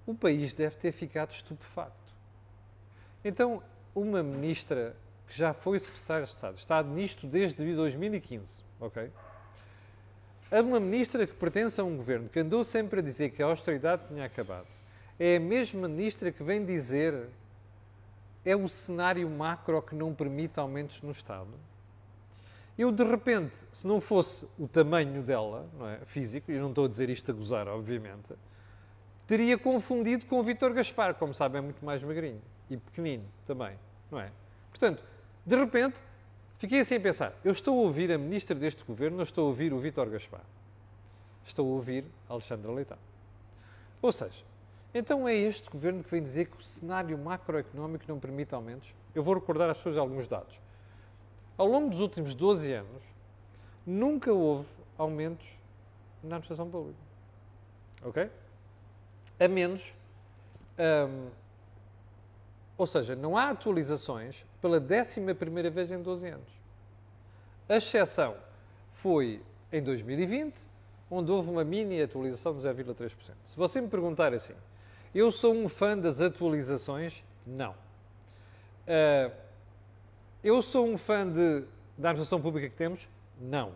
o 0.05 0.15
país 0.15 0.53
deve 0.53 0.77
ter 0.77 0.93
ficado 0.93 1.31
estupefacto. 1.31 2.13
Então, 3.25 3.61
uma 3.93 4.23
ministra 4.23 4.95
que 5.31 5.38
já 5.38 5.53
foi 5.53 5.79
secretário 5.79 6.25
de 6.25 6.31
Estado, 6.31 6.57
está 6.57 6.83
nisto 6.83 7.25
desde 7.25 7.73
2015, 7.73 8.51
ok? 8.81 9.09
A 10.51 10.59
uma 10.59 10.77
ministra 10.77 11.25
que 11.25 11.33
pertence 11.33 11.79
a 11.79 11.85
um 11.85 11.95
governo 11.95 12.27
que 12.27 12.38
andou 12.38 12.65
sempre 12.65 13.00
a 13.00 13.01
dizer 13.01 13.29
que 13.29 13.41
a 13.41 13.45
austeridade 13.45 14.01
tinha 14.09 14.25
acabado, 14.25 14.67
é 15.17 15.38
a 15.38 15.39
mesma 15.39 15.88
ministra 15.88 16.33
que 16.33 16.43
vem 16.43 16.65
dizer 16.65 17.29
é 18.43 18.57
o 18.57 18.67
cenário 18.67 19.29
macro 19.29 19.81
que 19.81 19.95
não 19.95 20.13
permite 20.13 20.59
aumentos 20.59 21.01
no 21.01 21.11
Estado. 21.11 21.53
Eu, 22.77 22.91
de 22.91 23.03
repente, 23.03 23.53
se 23.71 23.88
não 23.88 24.01
fosse 24.01 24.45
o 24.59 24.67
tamanho 24.67 25.21
dela, 25.21 25.65
não 25.77 25.88
é, 25.88 26.00
físico, 26.07 26.51
e 26.51 26.59
não 26.59 26.69
estou 26.69 26.85
a 26.85 26.88
dizer 26.89 27.09
isto 27.09 27.31
a 27.31 27.33
gozar, 27.33 27.69
obviamente, 27.69 28.33
teria 29.25 29.57
confundido 29.57 30.25
com 30.25 30.39
o 30.39 30.43
Vítor 30.43 30.73
Gaspar, 30.73 31.15
como 31.15 31.33
sabem, 31.33 31.59
é 31.59 31.61
muito 31.61 31.85
mais 31.85 32.03
magrinho 32.03 32.41
e 32.69 32.75
pequenino 32.75 33.23
também, 33.45 33.77
não 34.09 34.19
é? 34.19 34.29
Portanto, 34.71 35.11
de 35.45 35.55
repente, 35.55 35.98
fiquei 36.57 36.79
assim 36.79 36.95
a 36.95 37.00
pensar: 37.00 37.33
eu 37.43 37.51
estou 37.51 37.77
a 37.79 37.81
ouvir 37.81 38.12
a 38.12 38.17
ministra 38.17 38.55
deste 38.55 38.83
governo, 38.83 39.17
não 39.17 39.24
estou 39.24 39.45
a 39.45 39.48
ouvir 39.48 39.74
o 39.74 39.79
Vítor 39.79 40.10
Gaspar. 40.10 40.41
Estou 41.45 41.67
a 41.67 41.75
ouvir 41.75 42.05
Alexandre 42.29 42.71
Leitão. 42.71 42.98
Ou 44.01 44.12
seja, 44.12 44.43
então 44.93 45.27
é 45.27 45.36
este 45.36 45.69
governo 45.69 46.03
que 46.03 46.12
vem 46.12 46.21
dizer 46.21 46.48
que 46.48 46.57
o 46.57 46.63
cenário 46.63 47.17
macroeconómico 47.17 48.05
não 48.07 48.19
permite 48.19 48.53
aumentos? 48.53 48.93
Eu 49.13 49.24
vou 49.24 49.33
recordar 49.33 49.69
às 49.69 49.77
pessoas 49.77 49.98
alguns 49.98 50.27
dados. 50.27 50.60
Ao 51.57 51.67
longo 51.67 51.89
dos 51.89 52.00
últimos 52.00 52.33
12 52.33 52.74
anos, 52.74 53.03
nunca 53.86 54.33
houve 54.33 54.67
aumentos 54.98 55.60
na 56.24 56.36
administração 56.36 56.69
pública. 56.69 57.00
Ok? 58.03 58.29
A 59.39 59.48
menos. 59.48 59.93
Um, 60.77 61.40
ou 62.81 62.88
seja, 62.88 63.15
não 63.15 63.38
há 63.38 63.51
atualizações 63.51 64.43
pela 64.59 64.79
décima 64.79 65.35
primeira 65.35 65.69
vez 65.69 65.91
em 65.91 66.01
12 66.01 66.27
anos. 66.27 66.47
A 67.69 67.77
exceção 67.77 68.35
foi 68.91 69.39
em 69.71 69.83
2020, 69.83 70.55
onde 71.09 71.31
houve 71.31 71.51
uma 71.51 71.63
mini 71.63 72.01
atualização 72.01 72.57
de 72.57 72.67
0,3%. 72.67 73.11
Se 73.50 73.55
você 73.55 73.79
me 73.79 73.88
perguntar 73.88 74.33
assim, 74.33 74.55
eu 75.13 75.31
sou 75.31 75.53
um 75.53 75.69
fã 75.69 75.95
das 75.95 76.21
atualizações? 76.21 77.23
Não. 77.45 77.73
Uh, 78.88 79.31
eu 80.43 80.59
sou 80.63 80.88
um 80.88 80.97
fã 80.97 81.27
de, 81.27 81.61
da 81.95 82.09
administração 82.09 82.41
pública 82.41 82.67
que 82.67 82.75
temos? 82.75 83.07
Não. 83.39 83.73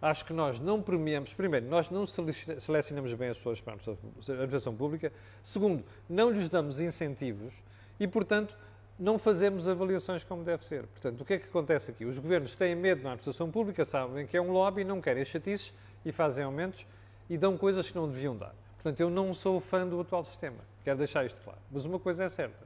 Acho 0.00 0.24
que 0.24 0.32
nós 0.32 0.60
não 0.60 0.80
premiamos, 0.80 1.34
primeiro, 1.34 1.66
nós 1.66 1.90
não 1.90 2.06
selecionamos 2.06 3.12
bem 3.14 3.30
as 3.30 3.38
pessoas 3.38 3.60
para 3.60 3.72
a 3.72 3.76
administração 3.76 4.72
pública. 4.72 5.12
Segundo, 5.42 5.82
não 6.08 6.30
lhes 6.30 6.48
damos 6.48 6.80
incentivos 6.80 7.52
e, 7.98 8.06
portanto, 8.06 8.56
não 8.98 9.18
fazemos 9.18 9.68
avaliações 9.68 10.24
como 10.24 10.42
deve 10.42 10.64
ser. 10.64 10.86
Portanto, 10.86 11.20
o 11.20 11.24
que 11.24 11.34
é 11.34 11.38
que 11.38 11.46
acontece 11.46 11.90
aqui? 11.90 12.04
Os 12.04 12.18
governos 12.18 12.56
têm 12.56 12.74
medo 12.74 13.02
na 13.02 13.10
administração 13.10 13.50
pública, 13.50 13.84
sabem 13.84 14.26
que 14.26 14.36
é 14.36 14.40
um 14.40 14.50
lobby, 14.50 14.84
não 14.84 15.00
querem 15.00 15.24
chatices 15.24 15.72
e 16.04 16.12
fazem 16.12 16.44
aumentos 16.44 16.86
e 17.28 17.36
dão 17.36 17.58
coisas 17.58 17.88
que 17.90 17.96
não 17.96 18.08
deviam 18.08 18.36
dar. 18.36 18.54
Portanto, 18.74 19.00
eu 19.00 19.10
não 19.10 19.34
sou 19.34 19.60
fã 19.60 19.86
do 19.86 20.00
atual 20.00 20.24
sistema. 20.24 20.58
Quero 20.82 20.98
deixar 20.98 21.26
isto 21.26 21.38
claro. 21.42 21.58
Mas 21.70 21.84
uma 21.84 21.98
coisa 21.98 22.24
é 22.24 22.28
certa. 22.28 22.64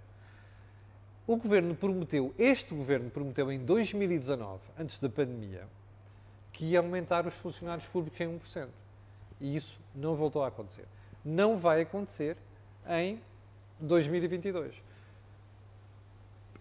O 1.27 1.37
governo 1.37 1.75
prometeu, 1.75 2.35
este 2.39 2.75
governo 2.75 3.11
prometeu 3.11 3.51
em 3.51 3.59
2019, 3.59 4.61
antes 4.79 4.99
da 4.99 5.09
pandemia, 5.09 5.67
que 6.53 6.65
ia 6.65 6.81
aumentar 6.81 7.27
os 7.27 7.35
funcionários 7.35 7.87
públicos 7.89 8.21
em 8.21 8.39
1%. 8.39 8.69
E 9.41 9.57
isso 9.57 9.79
não 9.95 10.15
voltou 10.15 10.43
a 10.45 10.49
acontecer. 10.49 10.85
Não 11.25 11.57
vai 11.57 11.83
acontecer 11.83 12.37
em 12.89 13.21
2022 13.81 14.90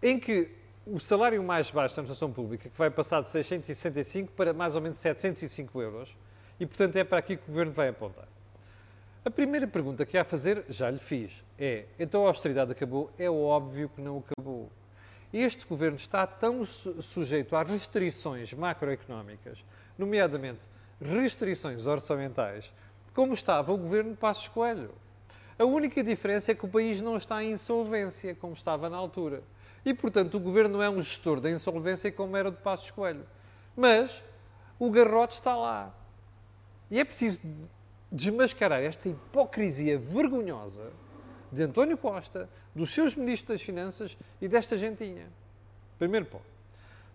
em 0.01 0.19
que 0.19 0.49
o 0.85 0.99
salário 0.99 1.43
mais 1.43 1.69
baixo 1.69 1.95
da 1.95 2.01
administração 2.01 2.31
pública, 2.31 2.69
que 2.69 2.77
vai 2.77 2.89
passar 2.89 3.21
de 3.21 3.29
665 3.29 4.31
para 4.33 4.53
mais 4.53 4.75
ou 4.75 4.81
menos 4.81 4.97
705 4.97 5.81
euros, 5.81 6.15
E, 6.59 6.65
portanto, 6.65 6.97
é 6.97 7.03
para 7.03 7.19
aqui 7.19 7.37
que 7.37 7.43
o 7.43 7.47
Governo 7.47 7.71
vai 7.71 7.87
apontar. 7.87 8.27
A 9.23 9.29
primeira 9.29 9.67
pergunta 9.67 10.05
que 10.05 10.17
há 10.17 10.21
a 10.21 10.25
fazer, 10.25 10.65
já 10.67 10.89
lhe 10.89 10.99
fiz, 10.99 11.43
é: 11.57 11.85
então 11.97 12.25
a 12.25 12.27
austeridade 12.27 12.71
acabou? 12.71 13.09
É 13.17 13.29
óbvio 13.29 13.89
que 13.89 14.01
não 14.01 14.17
acabou. 14.17 14.69
Este 15.31 15.65
governo 15.65 15.97
está 15.97 16.25
tão 16.25 16.65
sujeito 16.65 17.55
a 17.55 17.61
restrições 17.61 18.51
macroeconómicas, 18.53 19.63
nomeadamente 19.97 20.61
restrições 20.99 21.85
orçamentais, 21.85 22.73
como 23.13 23.33
estava 23.33 23.71
o 23.71 23.77
governo 23.77 24.11
de 24.11 24.17
Passos 24.17 24.47
Coelho. 24.47 24.91
A 25.57 25.65
única 25.65 26.03
diferença 26.03 26.51
é 26.51 26.55
que 26.55 26.65
o 26.65 26.69
país 26.69 26.99
não 26.99 27.15
está 27.15 27.43
em 27.43 27.51
insolvência, 27.51 28.33
como 28.33 28.53
estava 28.53 28.89
na 28.89 28.97
altura. 28.97 29.43
E, 29.85 29.93
portanto, 29.93 30.35
o 30.35 30.39
governo 30.39 30.77
não 30.77 30.83
é 30.83 30.89
um 30.89 31.01
gestor 31.01 31.39
da 31.39 31.49
insolvência 31.49 32.11
como 32.11 32.35
era 32.35 32.49
o 32.49 32.51
de 32.51 32.57
Passos 32.57 32.91
Coelho. 32.91 33.25
Mas 33.75 34.23
o 34.77 34.89
garrote 34.89 35.35
está 35.35 35.55
lá. 35.55 35.93
E 36.91 36.99
é 36.99 37.05
preciso 37.05 37.39
desmascarar 38.11 38.81
esta 38.81 39.07
hipocrisia 39.07 39.97
vergonhosa 39.97 40.91
de 41.51 41.63
António 41.63 41.97
Costa, 41.97 42.49
dos 42.75 42.93
seus 42.93 43.15
ministros 43.15 43.59
das 43.59 43.61
Finanças 43.61 44.17
e 44.41 44.47
desta 44.47 44.77
gentinha. 44.77 45.27
Primeiro 45.97 46.25
ponto. 46.25 46.45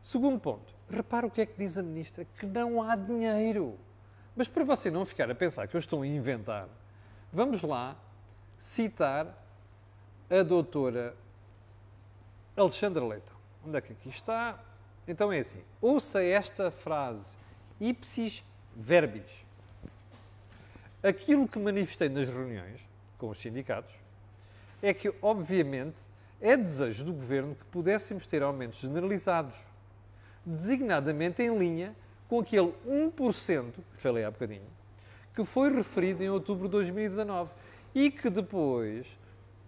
Segundo 0.03 0.39
ponto, 0.39 0.75
repara 0.91 1.27
o 1.27 1.31
que 1.31 1.41
é 1.41 1.47
que 1.47 1.57
diz 1.57 1.79
a 1.79 1.83
ministra, 1.83 2.27
que 2.39 2.45
não 2.45 2.83
há 2.83 2.97
dinheiro. 2.97 3.79
Mas 4.37 4.49
para 4.49 4.65
você 4.65 4.91
não 4.91 5.05
ficar 5.05 5.31
a 5.31 5.35
pensar 5.35 5.67
que 5.69 5.77
eu 5.77 5.79
estou 5.79 6.03
a 6.03 6.07
inventar, 6.07 6.69
vamos 7.33 7.63
lá 7.63 7.97
citar 8.59 9.27
a 10.29 10.43
doutora 10.43 11.17
Alexandra 12.57 13.05
Leitão. 13.05 13.35
Onde 13.67 13.79
é 13.79 13.81
que 13.81 13.93
aqui 13.93 14.09
está? 14.09 14.59
Então 15.09 15.33
é 15.33 15.41
assim, 15.41 15.61
ouça 15.81 16.23
esta 16.23 16.71
frase, 16.71 17.37
ipsis 17.81 18.45
verbis. 18.75 19.45
Aquilo 21.03 21.47
que 21.47 21.59
manifestei 21.59 22.09
nas 22.09 22.29
reuniões 22.29 22.89
com 23.19 23.29
os 23.29 23.39
sindicatos 23.39 23.95
é 24.83 24.95
que, 24.95 25.13
obviamente, 25.21 25.97
é 26.41 26.57
desejo 26.57 27.05
do 27.05 27.13
governo 27.13 27.55
que 27.55 27.65
pudéssemos 27.67 28.27
ter 28.27 28.43
aumentos 28.43 28.79
generalizados, 28.79 29.55
designadamente 30.45 31.43
em 31.43 31.59
linha 31.59 31.95
com 32.29 32.41
aquele 32.41 32.73
1% 32.87 33.73
que 33.73 34.01
falei 34.01 34.25
há 34.25 34.31
bocadinho, 34.31 34.67
que 35.35 35.45
foi 35.45 35.75
referido 35.75 36.23
em 36.23 36.31
outubro 36.31 36.69
de 36.69 36.73
2019 36.73 37.53
e 37.95 38.11
que 38.11 38.31
depois, 38.31 39.07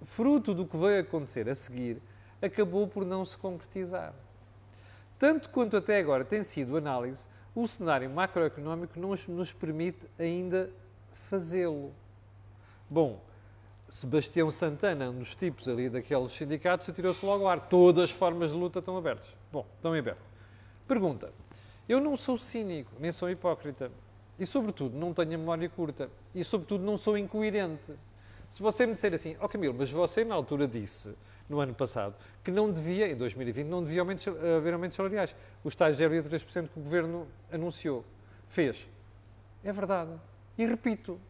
fruto 0.04 0.54
do 0.54 0.66
que 0.66 0.76
veio 0.76 1.00
acontecer 1.00 1.48
a 1.48 1.54
seguir, 1.54 2.00
acabou 2.40 2.86
por 2.86 3.04
não 3.04 3.24
se 3.24 3.36
concretizar. 3.36 4.14
Tanto 5.18 5.48
quanto 5.50 5.76
até 5.76 5.98
agora 5.98 6.24
tem 6.24 6.42
sido 6.42 6.76
análise, 6.76 7.26
o 7.54 7.66
cenário 7.66 8.08
macroeconómico 8.10 9.00
não 9.00 9.14
nos 9.28 9.52
permite 9.52 10.00
ainda 10.18 10.70
fazê-lo. 11.28 11.92
Bom, 12.88 13.20
Sebastião 13.88 14.50
Santana, 14.50 15.10
um 15.10 15.18
dos 15.18 15.34
tipos 15.34 15.68
ali 15.68 15.88
daqueles 15.88 16.32
sindicatos, 16.32 16.88
atirou-se 16.88 17.24
logo 17.24 17.44
ao 17.44 17.50
ar. 17.50 17.68
Todas 17.68 18.04
as 18.04 18.10
formas 18.10 18.50
de 18.50 18.56
luta 18.56 18.80
estão 18.80 18.96
abertas. 18.96 19.28
Bom, 19.50 19.64
estão 19.76 19.94
em 19.94 20.00
aberto. 20.00 20.22
Pergunta. 20.86 21.32
Eu 21.88 22.00
não 22.00 22.16
sou 22.16 22.36
cínico, 22.36 22.92
nem 22.98 23.12
sou 23.12 23.30
hipócrita. 23.30 23.90
E, 24.38 24.44
sobretudo, 24.44 24.98
não 24.98 25.14
tenho 25.14 25.34
a 25.34 25.38
memória 25.38 25.68
curta. 25.68 26.10
E, 26.34 26.44
sobretudo, 26.44 26.84
não 26.84 26.98
sou 26.98 27.16
incoerente. 27.16 27.94
Se 28.50 28.60
você 28.60 28.86
me 28.86 28.92
disser 28.92 29.14
assim, 29.14 29.36
ó 29.40 29.46
oh, 29.46 29.48
Camilo, 29.48 29.74
mas 29.76 29.90
você 29.90 30.24
na 30.24 30.34
altura 30.34 30.66
disse, 30.68 31.14
no 31.48 31.60
ano 31.60 31.74
passado, 31.74 32.14
que 32.42 32.50
não 32.50 32.70
devia, 32.70 33.08
em 33.08 33.16
2020, 33.16 33.66
não 33.66 33.82
devia 33.82 34.00
aumentos, 34.00 34.26
haver 34.28 34.72
aumentos 34.72 34.96
salariais. 34.96 35.34
Os 35.62 35.74
tais 35.74 35.98
0,3% 35.98 36.68
que 36.68 36.78
o 36.78 36.82
Governo 36.82 37.26
anunciou. 37.52 38.04
Fez. 38.48 38.88
É 39.64 39.72
verdade. 39.72 40.10
E 40.58 40.66
repito, 40.66 41.20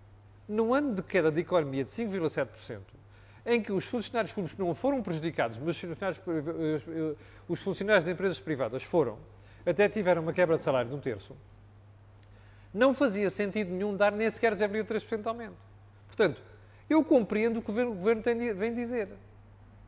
no 0.49 0.73
ano 0.75 0.95
de 0.95 1.03
queda 1.03 1.31
de 1.31 1.41
economia 1.41 1.85
de 1.85 1.91
5,7%, 1.91 2.81
em 3.45 3.63
que 3.63 3.73
os 3.73 3.85
funcionários 3.85 4.33
públicos 4.33 4.59
não 4.59 4.75
foram 4.75 5.03
prejudicados, 5.03 5.59
mas 5.59 5.69
os 5.69 5.81
funcionários, 5.81 6.21
os 7.49 7.61
funcionários 7.61 8.05
de 8.05 8.11
empresas 8.11 8.41
privadas 8.41 8.83
foram, 8.83 9.19
até 9.65 9.89
tiveram 9.89 10.23
uma 10.23 10.33
quebra 10.33 10.57
de 10.57 10.63
salário 10.63 10.91
de 10.91 10.97
um 10.97 11.01
terço, 11.01 11.37
não 12.75 12.93
fazia 12.93 13.31
sentido 13.31 13.71
nenhum 13.71 13.97
dar 13.97 14.13
nem 14.13 14.31
sequer 14.31 14.55
0,3% 14.55 15.23
de 15.23 15.29
aumento. 15.29 15.57
Portanto, 16.07 16.43
eu 16.91 17.05
compreendo 17.05 17.59
o 17.61 17.63
que 17.63 17.71
o 17.71 17.75
governo 17.75 18.23
tem, 18.23 18.53
vem 18.53 18.75
dizer. 18.75 19.09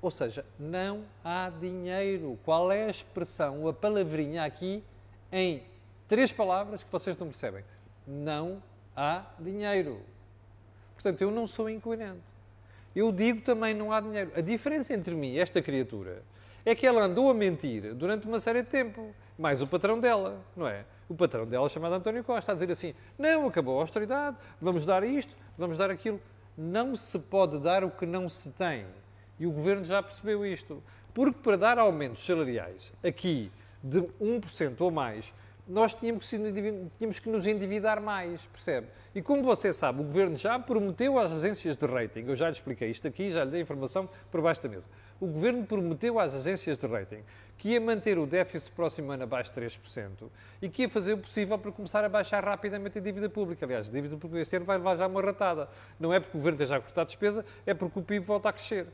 Ou 0.01 0.11
seja, 0.11 0.45
não 0.59 1.03
há 1.25 1.51
dinheiro. 1.51 2.39
Qual 2.45 2.71
é 2.71 2.87
a 2.87 2.91
expressão, 2.91 3.67
a 3.67 3.73
palavrinha 3.73 4.45
aqui, 4.45 4.83
em 5.33 5.63
três 6.07 6.31
palavras 6.31 6.85
que 6.85 6.91
vocês 6.91 7.17
não 7.17 7.29
percebem? 7.29 7.65
Não 8.07 8.63
há 8.97 9.25
dinheiro. 9.39 10.01
Portanto, 10.95 11.21
eu 11.23 11.31
não 11.31 11.47
sou 11.47 11.69
incoerente. 11.69 12.21
Eu 12.95 13.13
digo 13.13 13.41
também 13.43 13.75
não 13.75 13.93
há 13.93 14.01
dinheiro. 14.01 14.33
A 14.35 14.41
diferença 14.41 14.95
entre 14.95 15.15
mim 15.15 15.33
e 15.33 15.39
esta 15.39 15.61
criatura 15.61 16.23
é 16.65 16.75
que 16.75 16.87
ela 16.87 17.05
andou 17.05 17.31
a 17.31 17.35
mentir 17.35 17.95
durante 17.95 18.27
uma 18.27 18.41
série 18.41 18.63
de 18.63 18.69
tempo. 18.69 19.15
Mais 19.39 19.63
o 19.63 19.67
patrão 19.67 20.01
dela, 20.01 20.41
não 20.57 20.67
é? 20.67 20.85
O 21.09 21.15
patrão 21.15 21.47
dela, 21.47 21.69
chamado 21.69 21.95
António 21.95 22.25
Costa, 22.25 22.53
a 22.53 22.55
dizer 22.55 22.71
assim: 22.71 22.95
não, 23.17 23.47
acabou 23.47 23.79
a 23.79 23.83
austeridade, 23.83 24.37
vamos 24.61 24.85
dar 24.85 25.05
isto, 25.05 25.35
vamos 25.57 25.79
dar 25.79 25.91
aquilo. 25.91 26.21
Não 26.57 26.97
se 26.97 27.19
pode 27.19 27.59
dar 27.59 27.85
o 27.85 27.91
que 27.91 28.05
não 28.05 28.29
se 28.29 28.51
tem. 28.51 28.85
E 29.39 29.47
o 29.47 29.51
governo 29.51 29.85
já 29.85 30.03
percebeu 30.03 30.45
isto. 30.45 30.83
Porque 31.15 31.39
para 31.43 31.57
dar 31.57 31.79
aumentos 31.79 32.25
salariais 32.25 32.93
aqui 33.03 33.51
de 33.83 34.01
1% 34.21 34.81
ou 34.81 34.91
mais 34.91 35.33
nós 35.69 35.95
tínhamos 35.95 36.29
que, 36.29 36.39
tínhamos 36.97 37.19
que, 37.19 37.29
nos 37.29 37.47
endividar 37.47 38.01
mais, 38.01 38.41
percebe? 38.47 38.87
E 39.15 39.21
como 39.21 39.43
você 39.43 39.71
sabe, 39.71 40.01
o 40.01 40.05
Governo 40.05 40.35
já 40.35 40.59
prometeu 40.59 41.19
às 41.19 41.31
agências 41.31 41.77
de 41.77 41.87
rating, 41.87 42.25
eu 42.27 42.35
já 42.35 42.47
lhe 42.47 42.53
expliquei 42.53 42.91
isto 42.91 43.07
aqui, 43.07 43.31
já 43.31 43.45
lhe 43.45 43.51
dei 43.51 43.61
informação 43.61 44.09
por 44.31 44.41
baixo 44.41 44.63
da 44.63 44.69
mesa. 44.71 44.89
O 45.21 45.27
Governo 45.27 45.67
prometeu 45.67 46.19
às 46.19 46.33
agências 46.33 46.79
de 46.79 46.87
rating 46.87 47.23
que 47.59 47.71
ia 47.71 47.81
manter 47.81 48.19
o 48.19 48.27
déficit 48.27 48.71
próximo 48.73 49.13
ano 49.13 49.25
abaixo 49.25 49.53
de 49.53 49.61
3% 49.61 50.31
e 50.63 50.69
que 50.71 50.83
ia 50.83 50.89
fazer 50.89 51.13
o 51.13 51.19
possível 51.19 51.59
para 51.59 51.71
começar 51.71 52.03
a 52.03 52.09
baixar 52.09 52.43
rapidamente 52.43 52.99
a 52.99 53.03
dívida 53.03 53.29
pública. 53.29 53.67
Aliás, 53.67 53.89
a 53.89 53.93
dívida 53.93 54.17
pública 54.17 54.41
este 54.41 54.57
ano 54.57 54.65
vai 54.65 54.79
levar 54.79 54.97
já 54.97 55.07
uma 55.07 55.21
ratada. 55.21 55.69
Não 56.01 56.15
é 56.15 56.19
porque 56.19 56.37
o 56.37 56.41
Governo 56.41 56.57
esteja 56.57 56.77
a 56.77 56.81
cortar 56.81 57.05
despesa, 57.05 57.45
é 57.67 57.75
porque 57.75 57.99
o 57.99 58.03
PIB 58.03 58.25
volta 58.25 58.49
a 58.49 58.53
crescer. 58.53 58.87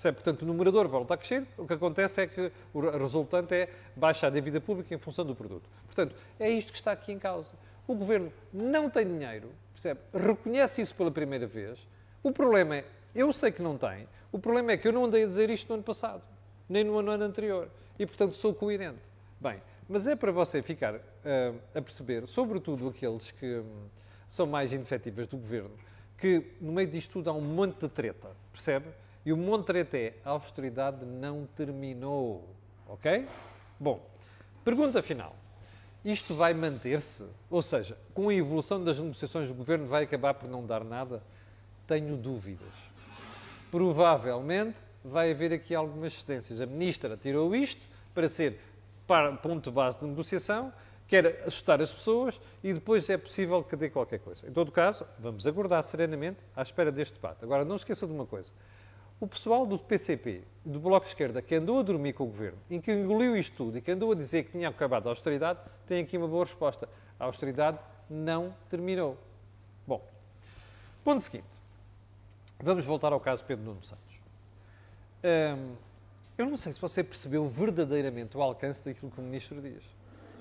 Percebe? 0.00 0.14
Portanto, 0.14 0.42
o 0.42 0.46
numerador 0.46 0.88
volta 0.88 1.12
a 1.12 1.16
crescer, 1.18 1.46
o 1.58 1.66
que 1.66 1.74
acontece 1.74 2.22
é 2.22 2.26
que 2.26 2.50
o 2.72 2.80
resultante 2.80 3.54
é 3.54 3.68
baixa 3.94 4.28
a 4.28 4.30
dívida 4.30 4.58
pública 4.58 4.94
em 4.94 4.98
função 4.98 5.26
do 5.26 5.34
produto. 5.34 5.68
Portanto, 5.84 6.16
é 6.38 6.48
isto 6.48 6.72
que 6.72 6.78
está 6.78 6.90
aqui 6.90 7.12
em 7.12 7.18
causa. 7.18 7.52
O 7.86 7.94
governo 7.94 8.32
não 8.50 8.88
tem 8.88 9.06
dinheiro, 9.06 9.50
percebe? 9.74 10.00
Reconhece 10.14 10.80
isso 10.80 10.94
pela 10.94 11.10
primeira 11.10 11.46
vez. 11.46 11.86
O 12.22 12.32
problema 12.32 12.76
é, 12.76 12.84
eu 13.14 13.30
sei 13.30 13.52
que 13.52 13.60
não 13.60 13.76
tem, 13.76 14.08
o 14.32 14.38
problema 14.38 14.72
é 14.72 14.78
que 14.78 14.88
eu 14.88 14.92
não 14.92 15.04
andei 15.04 15.22
a 15.22 15.26
dizer 15.26 15.50
isto 15.50 15.68
no 15.68 15.74
ano 15.74 15.82
passado, 15.82 16.22
nem 16.66 16.82
no 16.82 16.98
ano 16.98 17.22
anterior. 17.22 17.68
E, 17.98 18.06
portanto, 18.06 18.34
sou 18.34 18.54
coerente. 18.54 19.00
Bem, 19.38 19.60
mas 19.86 20.06
é 20.06 20.16
para 20.16 20.32
você 20.32 20.62
ficar 20.62 20.94
uh, 20.94 21.00
a 21.74 21.82
perceber, 21.82 22.26
sobretudo 22.26 22.88
aqueles 22.88 23.32
que 23.32 23.58
um, 23.58 23.84
são 24.30 24.46
mais 24.46 24.72
indefetíveis 24.72 25.26
do 25.26 25.36
governo, 25.36 25.76
que 26.16 26.52
no 26.58 26.72
meio 26.72 26.88
disto 26.88 27.12
tudo 27.12 27.28
há 27.28 27.34
um 27.34 27.42
monte 27.42 27.80
de 27.80 27.88
treta, 27.90 28.30
percebe? 28.50 28.86
E 29.24 29.32
o 29.32 29.36
Montrete, 29.36 30.14
a 30.24 30.30
austeridade 30.30 31.04
não 31.04 31.46
terminou. 31.56 32.48
Ok? 32.88 33.26
Bom, 33.78 34.04
pergunta 34.64 35.02
final. 35.02 35.36
Isto 36.04 36.34
vai 36.34 36.54
manter-se? 36.54 37.24
Ou 37.50 37.62
seja, 37.62 37.96
com 38.14 38.30
a 38.30 38.34
evolução 38.34 38.82
das 38.82 38.98
negociações, 38.98 39.50
o 39.50 39.54
governo 39.54 39.86
vai 39.86 40.04
acabar 40.04 40.34
por 40.34 40.48
não 40.48 40.64
dar 40.64 40.82
nada? 40.82 41.22
Tenho 41.86 42.16
dúvidas. 42.16 42.72
Provavelmente 43.70 44.78
vai 45.04 45.30
haver 45.30 45.52
aqui 45.52 45.74
algumas 45.74 46.14
cedências. 46.14 46.60
A 46.60 46.66
ministra 46.66 47.16
tirou 47.16 47.54
isto 47.54 47.82
para 48.14 48.28
ser 48.28 48.58
ponto 49.42 49.70
base 49.70 49.98
de 49.98 50.06
negociação, 50.06 50.72
quer 51.06 51.42
assustar 51.46 51.80
as 51.82 51.92
pessoas 51.92 52.40
e 52.62 52.72
depois 52.72 53.10
é 53.10 53.18
possível 53.18 53.62
que 53.62 53.76
dê 53.76 53.90
qualquer 53.90 54.20
coisa. 54.20 54.46
Em 54.46 54.52
todo 54.52 54.70
caso, 54.70 55.04
vamos 55.18 55.46
aguardar 55.46 55.82
serenamente 55.82 56.38
à 56.54 56.62
espera 56.62 56.92
deste 56.92 57.14
debate. 57.14 57.44
Agora, 57.44 57.64
não 57.64 57.76
esqueça 57.76 58.06
de 58.06 58.12
uma 58.12 58.24
coisa. 58.24 58.50
O 59.20 59.26
pessoal 59.26 59.66
do 59.66 59.78
PCP, 59.78 60.42
do 60.64 60.80
Bloco 60.80 61.04
de 61.04 61.12
Esquerda, 61.12 61.42
que 61.42 61.54
andou 61.54 61.78
a 61.78 61.82
dormir 61.82 62.14
com 62.14 62.24
o 62.24 62.26
governo 62.26 62.58
e 62.70 62.80
que 62.80 62.90
engoliu 62.90 63.36
isto 63.36 63.54
tudo 63.54 63.76
e 63.76 63.82
que 63.82 63.90
andou 63.90 64.12
a 64.12 64.14
dizer 64.14 64.44
que 64.44 64.52
tinha 64.52 64.66
acabado 64.66 65.08
a 65.08 65.10
austeridade, 65.10 65.60
tem 65.86 66.02
aqui 66.02 66.16
uma 66.16 66.26
boa 66.26 66.46
resposta. 66.46 66.88
A 67.18 67.26
austeridade 67.26 67.78
não 68.08 68.54
terminou. 68.70 69.18
Bom, 69.86 70.02
ponto 71.04 71.20
seguinte. 71.20 71.44
Vamos 72.62 72.86
voltar 72.86 73.12
ao 73.12 73.20
caso 73.20 73.44
Pedro 73.44 73.66
Nuno 73.66 73.82
Santos. 73.82 74.20
Hum, 75.22 75.74
eu 76.38 76.46
não 76.46 76.56
sei 76.56 76.72
se 76.72 76.80
você 76.80 77.04
percebeu 77.04 77.46
verdadeiramente 77.46 78.38
o 78.38 78.40
alcance 78.40 78.82
daquilo 78.82 79.10
que 79.10 79.20
o 79.20 79.22
Ministro 79.22 79.60
diz. 79.60 79.82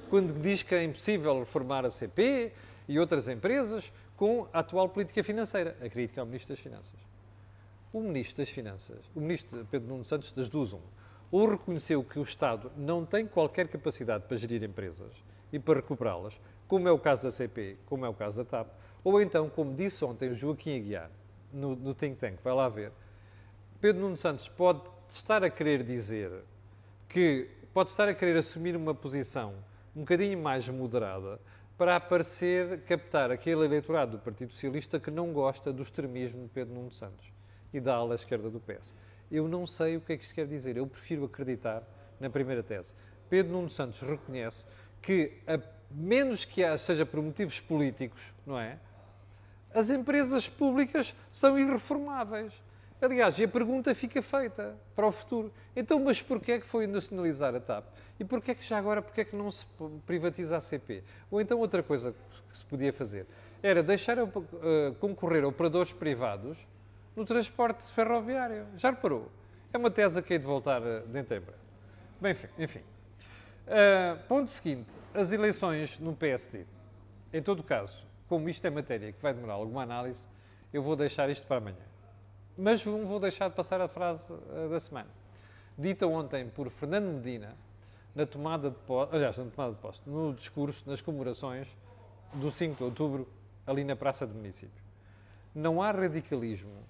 Quando 0.09 0.33
diz 0.41 0.63
que 0.63 0.73
é 0.73 0.85
impossível 0.85 1.37
reformar 1.37 1.85
a 1.85 1.91
CP 1.91 2.53
e 2.87 2.97
outras 2.97 3.27
empresas 3.27 3.91
com 4.15 4.47
a 4.53 4.59
atual 4.59 4.87
política 4.87 5.21
financeira. 5.21 5.75
A 5.81 5.89
crítica 5.89 6.21
ao 6.21 6.25
Ministro 6.25 6.55
das 6.55 6.63
Finanças. 6.63 7.08
O 7.91 8.01
Ministro 8.01 8.43
das 8.43 8.49
Finanças, 8.49 9.09
o 9.15 9.19
Ministro 9.19 9.65
Pedro 9.65 9.87
Nuno 9.87 10.03
Santos, 10.03 10.31
das 10.31 10.47
duas, 10.47 10.73
um, 10.73 10.79
ou 11.31 11.49
reconheceu 11.49 12.03
que 12.03 12.19
o 12.19 12.21
Estado 12.21 12.71
não 12.77 13.03
tem 13.03 13.25
qualquer 13.25 13.67
capacidade 13.67 14.25
para 14.27 14.37
gerir 14.37 14.63
empresas 14.63 15.11
e 15.51 15.57
para 15.57 15.79
recuperá-las, 15.79 16.39
como 16.67 16.87
é 16.87 16.91
o 16.91 16.99
caso 16.99 17.23
da 17.23 17.31
CP, 17.31 17.77
como 17.87 18.05
é 18.05 18.09
o 18.09 18.13
caso 18.13 18.37
da 18.37 18.45
TAP, 18.45 18.67
ou 19.03 19.19
então, 19.19 19.49
como 19.49 19.73
disse 19.73 20.05
ontem 20.05 20.29
o 20.29 20.35
Joaquim 20.35 20.77
Aguiar, 20.77 21.09
no, 21.51 21.75
no 21.75 21.95
Think 21.95 22.17
Tank, 22.17 22.37
vai 22.43 22.53
lá 22.53 22.69
ver, 22.69 22.91
Pedro 23.81 24.03
Nuno 24.03 24.17
Santos 24.17 24.47
pode 24.47 24.81
estar 25.09 25.43
a 25.43 25.49
querer 25.49 25.81
dizer 25.81 26.31
que 27.07 27.49
pode 27.73 27.89
estar 27.89 28.07
a 28.07 28.13
querer 28.13 28.37
assumir 28.37 28.75
uma 28.75 28.93
posição 28.93 29.55
um 29.95 30.01
bocadinho 30.01 30.37
mais 30.37 30.69
moderada 30.69 31.39
para 31.75 31.95
aparecer, 31.95 32.81
captar 32.81 33.31
aquele 33.31 33.65
eleitorado 33.65 34.11
do 34.11 34.19
Partido 34.19 34.51
Socialista 34.51 34.99
que 34.99 35.09
não 35.09 35.33
gosta 35.33 35.73
do 35.73 35.81
extremismo 35.81 36.43
de 36.43 36.49
Pedro 36.49 36.75
Nuno 36.75 36.91
Santos 36.91 37.38
e 37.73 37.79
da 37.79 37.95
ala 37.95 38.15
esquerda 38.15 38.49
do 38.49 38.59
PS. 38.59 38.93
Eu 39.31 39.47
não 39.47 39.67
sei 39.67 39.97
o 39.97 40.01
que 40.01 40.13
é 40.13 40.17
que 40.17 40.23
isto 40.23 40.33
quer 40.33 40.47
dizer, 40.47 40.77
eu 40.77 40.87
prefiro 40.87 41.25
acreditar 41.25 41.83
na 42.19 42.29
primeira 42.29 42.63
tese. 42.63 42.93
Pedro 43.29 43.53
Nuno 43.53 43.69
Santos 43.69 44.01
reconhece 44.01 44.65
que, 45.01 45.33
a 45.47 45.59
menos 45.91 46.45
que 46.45 46.61
seja 46.77 47.05
por 47.05 47.21
motivos 47.21 47.59
políticos, 47.59 48.33
não 48.45 48.59
é? 48.59 48.79
As 49.73 49.89
empresas 49.89 50.49
públicas 50.49 51.15
são 51.31 51.57
irreformáveis. 51.57 52.51
Aliás, 53.01 53.39
e 53.39 53.45
a 53.45 53.47
pergunta 53.47 53.95
fica 53.95 54.21
feita 54.21 54.75
para 54.95 55.07
o 55.07 55.11
futuro. 55.11 55.53
Então, 55.75 55.99
mas 55.99 56.21
porquê 56.21 56.53
é 56.53 56.59
que 56.59 56.65
foi 56.65 56.85
nacionalizar 56.85 57.55
a 57.55 57.59
TAP? 57.59 57.85
E 58.19 58.25
porquê 58.25 58.51
é 58.51 58.55
que 58.55 58.63
já 58.63 58.77
agora, 58.77 59.01
porquê 59.01 59.21
é 59.21 59.25
que 59.25 59.35
não 59.35 59.49
se 59.49 59.65
privatiza 60.05 60.57
a 60.57 60.61
CP? 60.61 61.03
Ou 61.31 61.39
então 61.39 61.59
outra 61.59 61.81
coisa 61.81 62.13
que 62.51 62.57
se 62.57 62.65
podia 62.65 62.91
fazer 62.91 63.25
era 63.63 63.81
deixar 63.81 64.21
uh, 64.21 64.29
concorrer 64.99 65.45
operadores 65.45 65.93
privados 65.93 66.67
no 67.15 67.25
transporte 67.25 67.83
ferroviário. 67.93 68.65
Já 68.77 68.91
reparou? 68.91 69.31
É 69.71 69.77
uma 69.77 69.91
tese 69.91 70.21
que 70.21 70.33
hei 70.33 70.39
de 70.39 70.45
voltar 70.45 70.81
uh, 70.81 71.01
dentro 71.07 71.35
em 71.35 71.39
breve. 71.39 71.59
Bem, 72.19 72.31
enfim. 72.31 72.47
enfim. 72.57 72.79
Uh, 72.79 74.17
ponto 74.27 74.49
seguinte, 74.49 74.89
as 75.13 75.31
eleições 75.31 75.99
no 75.99 76.15
PSD. 76.15 76.65
Em 77.31 77.41
todo 77.41 77.61
caso, 77.61 78.03
como 78.27 78.49
isto 78.49 78.65
é 78.65 78.69
matéria 78.69 79.11
que 79.11 79.21
vai 79.21 79.33
demorar 79.33 79.53
alguma 79.53 79.83
análise, 79.83 80.25
eu 80.73 80.81
vou 80.81 80.95
deixar 80.95 81.29
isto 81.29 81.45
para 81.45 81.57
amanhã. 81.57 81.77
Mas 82.57 82.83
não 82.83 83.05
vou 83.05 83.19
deixar 83.19 83.49
de 83.49 83.55
passar 83.55 83.79
a 83.79 83.87
frase 83.87 84.23
uh, 84.31 84.69
da 84.69 84.79
semana. 84.79 85.09
Dita 85.77 86.07
ontem 86.07 86.47
por 86.49 86.69
Fernando 86.69 87.05
Medina, 87.13 87.55
na 88.15 88.25
tomada 88.25 88.69
de 88.69 88.77
posse, 88.79 89.15
aliás, 89.15 89.37
na 89.37 89.45
tomada 89.45 89.73
de 89.73 89.79
posse, 89.79 90.01
no 90.05 90.33
discurso, 90.33 90.83
nas 90.89 90.99
comemorações 90.99 91.67
do 92.33 92.51
5 92.51 92.75
de 92.75 92.83
outubro, 92.83 93.27
ali 93.65 93.83
na 93.83 93.95
Praça 93.95 94.25
do 94.25 94.33
Município. 94.33 94.83
Não 95.53 95.81
há 95.81 95.91
radicalismo, 95.91 96.83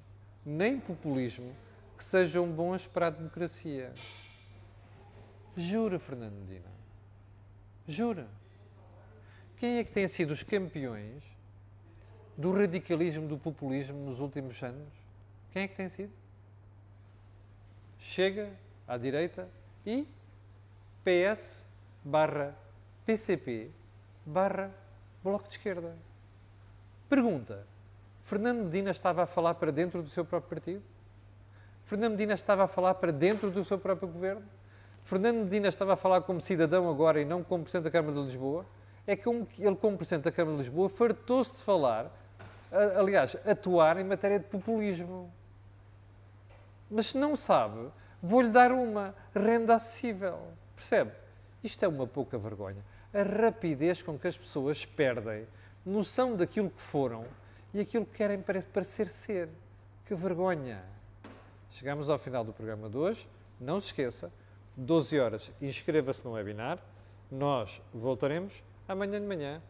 nem 0.46 0.80
populismo 0.80 1.56
que 1.98 2.04
sejam 2.04 2.50
bons 2.50 2.88
para 2.88 3.08
a 3.08 3.10
democracia. 3.10 3.94
Jura, 5.56 6.00
Fernando 6.00 6.36
Medina. 6.36 6.72
Jura. 7.88 8.28
Quem 9.58 9.78
é 9.78 9.84
que 9.84 9.92
tem 9.92 10.08
sido 10.08 10.32
os 10.32 10.42
campeões 10.42 11.22
do 12.38 12.54
radicalismo, 12.54 13.28
do 13.28 13.38
populismo 13.38 13.98
nos 14.06 14.20
últimos 14.20 14.62
anos? 14.64 14.88
Quem 15.52 15.64
é 15.64 15.68
que 15.68 15.76
tem 15.76 15.90
sido? 15.90 16.14
Chega 17.98 18.54
à 18.88 18.98
direita 18.98 19.50
e 19.86 20.08
PS 21.04 21.66
barra 22.04 22.56
PCP 23.06 23.72
barra 24.26 24.72
Bloco 25.24 25.48
de 25.48 25.56
Esquerda. 25.56 25.98
Pergunta: 27.10 27.68
Fernando 28.30 28.66
Medina 28.66 28.92
estava 28.92 29.24
a 29.24 29.26
falar 29.26 29.56
para 29.56 29.72
dentro 29.72 30.04
do 30.04 30.10
seu 30.10 30.24
próprio 30.24 30.52
partido? 30.52 30.84
Fernando 31.84 32.12
Medina 32.12 32.36
estava 32.36 32.66
a 32.66 32.68
falar 32.68 32.94
para 32.94 33.12
dentro 33.12 33.50
do 33.50 33.66
seu 33.66 33.80
próprio 33.80 34.08
governo? 34.08 34.44
Fernando 35.04 35.38
Medina 35.38 35.68
estava 35.68 35.94
a 35.94 35.96
falar 35.96 36.22
como 36.22 36.40
cidadão 36.40 36.88
agora 36.88 37.20
e 37.20 37.26
não 37.26 37.44
como 37.44 37.64
Presidente 37.64 37.86
da 37.86 37.90
Câmara 37.90 38.14
de 38.14 38.22
Lisboa? 38.22 38.68
É 39.08 39.16
que 39.16 39.28
ele, 39.28 39.76
como 39.78 39.98
Presidente 39.98 40.26
da 40.26 40.32
Câmara 40.32 40.58
de 40.58 40.62
Lisboa, 40.62 40.88
fartou-se 40.90 41.54
de 41.56 41.64
falar, 41.64 42.12
aliás, 42.72 43.36
atuar 43.48 43.98
em 43.98 44.04
matéria 44.04 44.38
de 44.38 44.46
populismo. 44.46 45.34
Mas 46.88 47.08
se 47.08 47.18
não 47.18 47.36
sabe, 47.36 47.90
vou-lhe 48.22 48.50
dar 48.50 48.72
uma 48.72 49.16
renda 49.34 49.74
acessível. 49.74 50.38
Percebe? 50.76 51.14
Isto 51.64 51.84
é 51.84 51.88
uma 51.88 52.06
pouca 52.06 52.38
vergonha. 52.38 52.86
A 53.12 53.24
rapidez 53.24 54.04
com 54.04 54.20
que 54.20 54.28
as 54.28 54.38
pessoas 54.38 54.86
perdem 54.86 55.48
noção 55.84 56.36
daquilo 56.36 56.70
que 56.70 56.82
foram 56.82 57.26
e 57.74 57.80
aquilo 57.80 58.06
que 58.06 58.18
querem 58.18 58.42
parecer 58.42 59.10
ser. 59.10 59.50
Que 60.06 60.16
vergonha! 60.16 60.84
Chegamos 61.72 62.10
ao 62.10 62.18
final 62.18 62.44
do 62.44 62.52
programa 62.52 62.90
de 62.90 62.98
hoje. 62.98 63.28
Não 63.60 63.80
se 63.80 63.88
esqueça, 63.88 64.32
12 64.76 65.20
horas, 65.20 65.52
inscreva-se 65.62 66.24
no 66.26 66.32
webinar. 66.32 66.80
Nós 67.30 67.82
voltaremos 67.94 68.64
amanhã 68.88 69.20
de 69.20 69.28
manhã, 69.28 69.62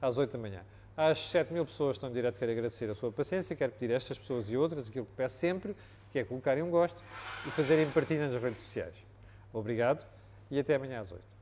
às 0.00 0.18
8 0.18 0.32
da 0.32 0.38
manhã. 0.38 0.62
Às 0.96 1.30
7 1.30 1.52
mil 1.52 1.64
pessoas 1.64 1.96
estão 1.96 2.10
direto, 2.12 2.38
quero 2.38 2.52
agradecer 2.52 2.90
a 2.90 2.94
sua 2.94 3.10
paciência, 3.10 3.54
quero 3.54 3.72
pedir 3.72 3.92
a 3.92 3.96
estas 3.96 4.18
pessoas 4.18 4.50
e 4.50 4.56
outras 4.56 4.88
aquilo 4.88 5.06
que 5.06 5.12
peço 5.12 5.36
sempre, 5.36 5.76
que 6.12 6.18
é 6.18 6.24
colocarem 6.24 6.62
um 6.62 6.70
gosto 6.70 7.00
e 7.46 7.50
fazerem 7.50 7.90
partilha 7.90 8.26
nas 8.26 8.40
redes 8.40 8.60
sociais. 8.60 8.94
Obrigado 9.52 10.04
e 10.50 10.58
até 10.58 10.74
amanhã 10.74 11.00
às 11.00 11.12
8. 11.12 11.37